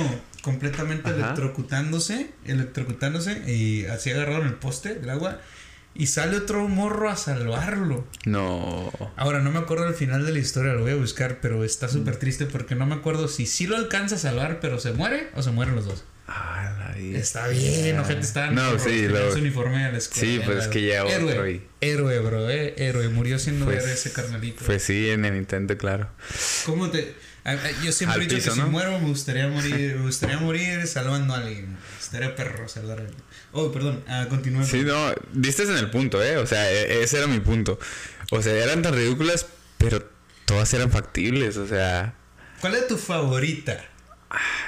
[0.41, 1.17] completamente Ajá.
[1.17, 5.41] electrocutándose, electrocutándose y así agarrado en el poste del agua.
[5.93, 8.07] Y sale otro morro a salvarlo.
[8.25, 8.91] No.
[9.17, 11.89] Ahora, no me acuerdo el final de la historia, lo voy a buscar, pero está
[11.89, 15.29] súper triste porque no me acuerdo si sí lo alcanza a salvar, pero se muere
[15.35, 16.05] o se mueren los dos.
[16.27, 17.19] Ah, la vida.
[17.19, 20.27] Está bien, ojete, está No, sí, tenía luego- su uniforme a la escuela.
[20.27, 23.09] Sí, pues es que ya otro héroe, y- héroe, bro, eh, héroe.
[23.09, 24.63] Murió siendo Pues- héroe ese carnalito.
[24.65, 26.09] Pues sí, en el intento, claro.
[26.65, 27.13] ¿Cómo te.?
[27.83, 28.65] yo siempre he dicho piso, que ¿no?
[28.65, 31.77] si muero me gustaría morir, me gustaría morir salvando a alguien.
[32.01, 33.21] Estaría perro salvar a alguien.
[33.51, 34.65] Oh, perdón, a continuar.
[34.65, 36.37] Sí, no, diste en el punto, ¿eh?
[36.37, 37.77] O sea, e- ese era mi punto.
[38.31, 39.45] O sea, eran tan ridículas,
[39.77, 40.03] pero
[40.45, 42.15] todas eran factibles, o sea...
[42.61, 43.85] ¿Cuál es tu favorita?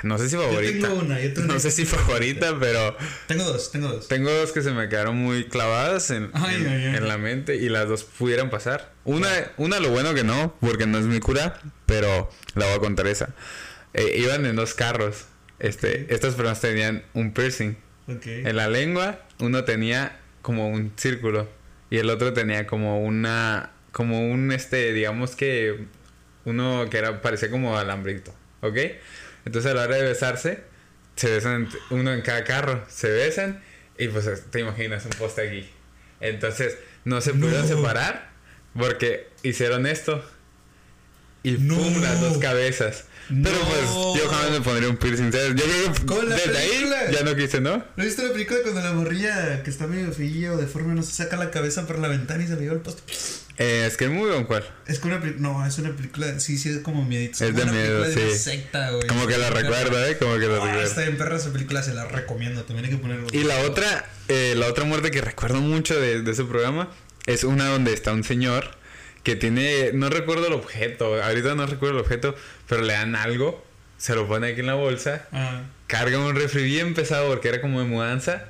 [0.03, 0.87] No sé si favorita.
[0.87, 2.95] tengo una, yo tengo no sé si favorita, pero
[3.27, 4.07] Tengo dos, tengo dos.
[4.07, 6.95] tengo dos que se me quedaron muy clavadas en, Ay, en, ay, ay.
[6.95, 8.93] en la mente y las dos pudieran pasar.
[9.03, 12.79] Una, una lo bueno que no, porque no es mi cura, pero la voy a
[12.79, 13.29] contar esa.
[13.93, 15.25] Eh, iban en dos carros
[15.59, 17.75] este, estas personas tenían un piercing.
[18.25, 21.49] En la lengua, uno tenía como un círculo
[21.89, 25.85] y el otro tenía como una, como un, este, digamos que
[26.45, 28.77] uno que era, parecía como alambrito, ¿ok?
[29.47, 30.59] Entonces a la hora de besarse,
[31.15, 33.61] se besan uno en cada carro, se besan
[33.97, 35.69] y pues te imaginas un poste aquí.
[36.19, 38.31] Entonces no se pudieron separar
[38.77, 40.21] porque hicieron esto
[41.43, 43.05] y pum, las dos cabezas.
[43.29, 45.31] Pero pues yo jamás me pondría un piercing.
[45.31, 45.55] ¿sabes?
[45.55, 47.85] Yo creo que desde ahí ya no quise, ¿no?
[47.95, 51.13] ¿No viste la película cuando la morrilla que está medio feilla o deforme no se
[51.13, 53.01] saca la cabeza por la ventana y se le lleva el poste?
[53.57, 54.63] Eh, es que es muy buen cual.
[54.85, 56.39] Es que una No, es una película.
[56.39, 57.43] Sí, sí, es como miedito.
[57.43, 58.19] Es, de miedo, sí.
[58.19, 59.07] De secta, güey.
[59.07, 60.17] Como que la recuerda, ¿eh?
[60.17, 60.83] Como que la oh, recuerda.
[60.83, 62.63] Está en perra esa película, se la recomiendo.
[62.63, 63.27] También hay que ponerlo.
[63.31, 66.89] Y la otra, eh, la otra muerte que recuerdo mucho de, de ese programa
[67.25, 68.77] es una donde está un señor
[69.23, 69.91] que tiene.
[69.93, 71.21] No recuerdo el objeto.
[71.21, 72.35] Ahorita no recuerdo el objeto,
[72.67, 73.67] pero le dan algo
[73.97, 75.63] se lo pone aquí en la bolsa, ah.
[75.87, 78.45] carga un refri bien pesado porque era como de mudanza,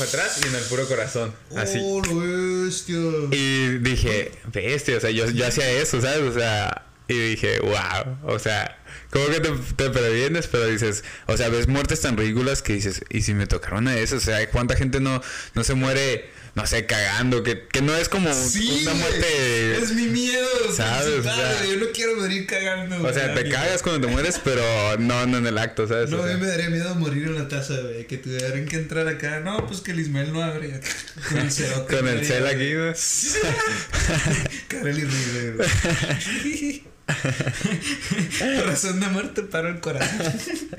[0.00, 1.34] para atrás y en el puro corazón.
[1.56, 1.78] Así.
[1.82, 2.96] Oh, bestia.
[3.30, 6.22] Y dije, bestia, o sea, yo, yo hacía eso, ¿sabes?
[6.22, 8.78] O sea, y dije, wow, o sea,
[9.10, 13.02] como que te, te, previenes, pero dices, o sea, ves muertes tan ridículas que dices,
[13.10, 14.16] ¿y si me tocaron a eso?
[14.16, 15.20] O sea, ¿cuánta gente no,
[15.54, 16.30] no se muere?
[16.54, 19.78] No sé, cagando, que, que no es como una muerte.
[19.78, 21.24] Es mi miedo, ¿sabes?
[21.24, 23.02] yo no quiero morir cagando.
[23.06, 24.62] O sea, te cagas cuando te mueres, pero
[24.98, 26.10] no, no en el acto, ¿sabes?
[26.10, 28.06] No, a mí me daría miedo morir en la taza, güey.
[28.06, 29.40] Que tuvieran que entrar acá.
[29.40, 30.80] No, pues que el Ismael no abre.
[31.28, 31.96] Con el cerote.
[31.96, 32.94] Con el cel aquí, güey.
[34.68, 36.90] Carely River, güey.
[38.66, 40.32] Razón de muerte para el corazón.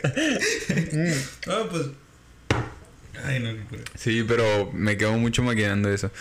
[1.47, 1.87] no, pues
[3.25, 3.49] Ay, no,
[3.95, 6.11] Sí, pero me quedo mucho maquinando eso.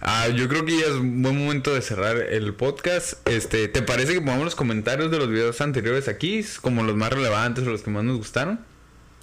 [0.00, 3.26] Ah, yo creo que ya es un buen momento de cerrar el podcast.
[3.28, 6.44] Este, ¿te parece que pongamos los comentarios de los videos anteriores aquí?
[6.60, 8.60] Como los más relevantes o los que más nos gustaron.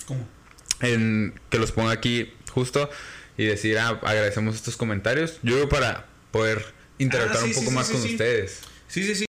[0.05, 0.27] ¿Cómo?
[0.81, 2.89] En, que los ponga aquí justo
[3.37, 5.39] y decir, ah, agradecemos estos comentarios.
[5.43, 6.63] Yo creo para poder
[6.97, 8.59] interactuar ah, un poco más con ustedes.
[8.87, 9.25] Sí, sí, sí.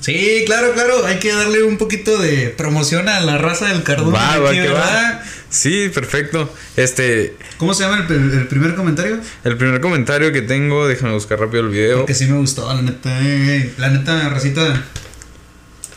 [0.00, 1.04] Sí, claro, claro.
[1.06, 4.14] Hay que darle un poquito de promoción a la raza del cardón.
[4.14, 5.22] Va, va, que va.
[5.48, 6.52] Sí, perfecto.
[6.76, 7.36] Este.
[7.56, 9.20] ¿Cómo se llama el, primer comentario?
[9.44, 11.98] El primer comentario que tengo, déjame buscar rápido el video.
[11.98, 13.10] Porque sí me gustó, la neta.
[13.22, 14.84] Eh, la neta, racita.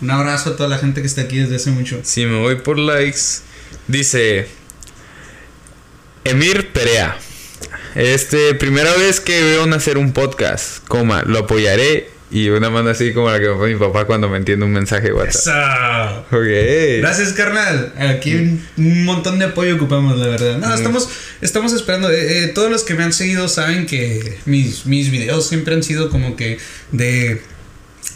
[0.02, 2.00] Un abrazo a toda la gente que está aquí desde hace mucho.
[2.04, 3.42] Sí, me voy por likes.
[3.88, 4.48] Dice.
[6.24, 7.18] Emir Perea.
[7.96, 13.12] Este, primera vez que veo nacer un podcast, coma, lo apoyaré y una mano así
[13.12, 16.32] como la que me pone mi papá cuando me entiende un mensaje de WhatsApp.
[16.32, 17.00] Ok.
[17.00, 17.94] Gracias, carnal.
[17.98, 18.36] Aquí
[18.78, 20.58] un, montón de apoyo ocupamos, la verdad.
[20.60, 21.10] No, estamos,
[21.42, 22.12] estamos esperando.
[22.12, 25.82] Eh, eh, todos los que me han seguido saben que mis, mis videos siempre han
[25.82, 26.60] sido como que
[26.92, 27.42] de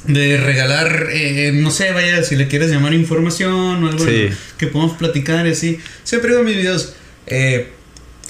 [0.06, 4.06] de regalar, eh, no sé, vaya, si le quieres llamar información o algo
[4.58, 5.80] que podamos platicar y así.
[6.04, 6.96] Siempre digo mis videos,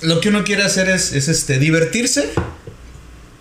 [0.01, 2.29] lo que uno quiere hacer es, es este, divertirse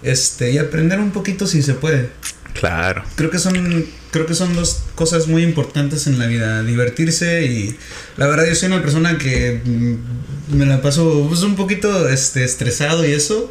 [0.03, 2.11] este, y aprender un poquito si se puede.
[2.55, 3.05] Claro.
[3.17, 7.77] Creo que son creo que son dos cosas muy importantes en la vida, divertirse y
[8.19, 12.45] la verdad yo soy una persona que mm, me la paso pues, un poquito este
[12.45, 13.51] estresado y eso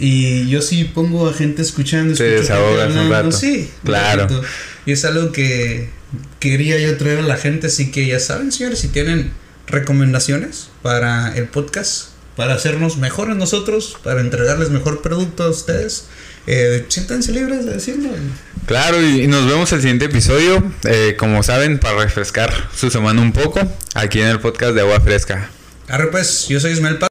[0.00, 3.32] y yo sí pongo a gente escuchando, Te desahogas un rato.
[3.32, 4.26] Sí, claro.
[4.86, 5.90] Y es algo que
[6.40, 9.30] quería yo traer a la gente, así que ya saben, señores, si tienen
[9.66, 12.09] recomendaciones para el podcast,
[12.40, 16.06] para hacernos mejores nosotros, para entregarles mejor producto a ustedes.
[16.46, 18.08] Eh, siéntanse libres de decirlo.
[18.64, 23.32] Claro, y, nos vemos el siguiente episodio, eh, como saben, para refrescar su semana un
[23.32, 23.60] poco,
[23.94, 25.50] aquí en el podcast de Agua Fresca.
[25.86, 27.08] Arre pues, yo soy Ismael Paz.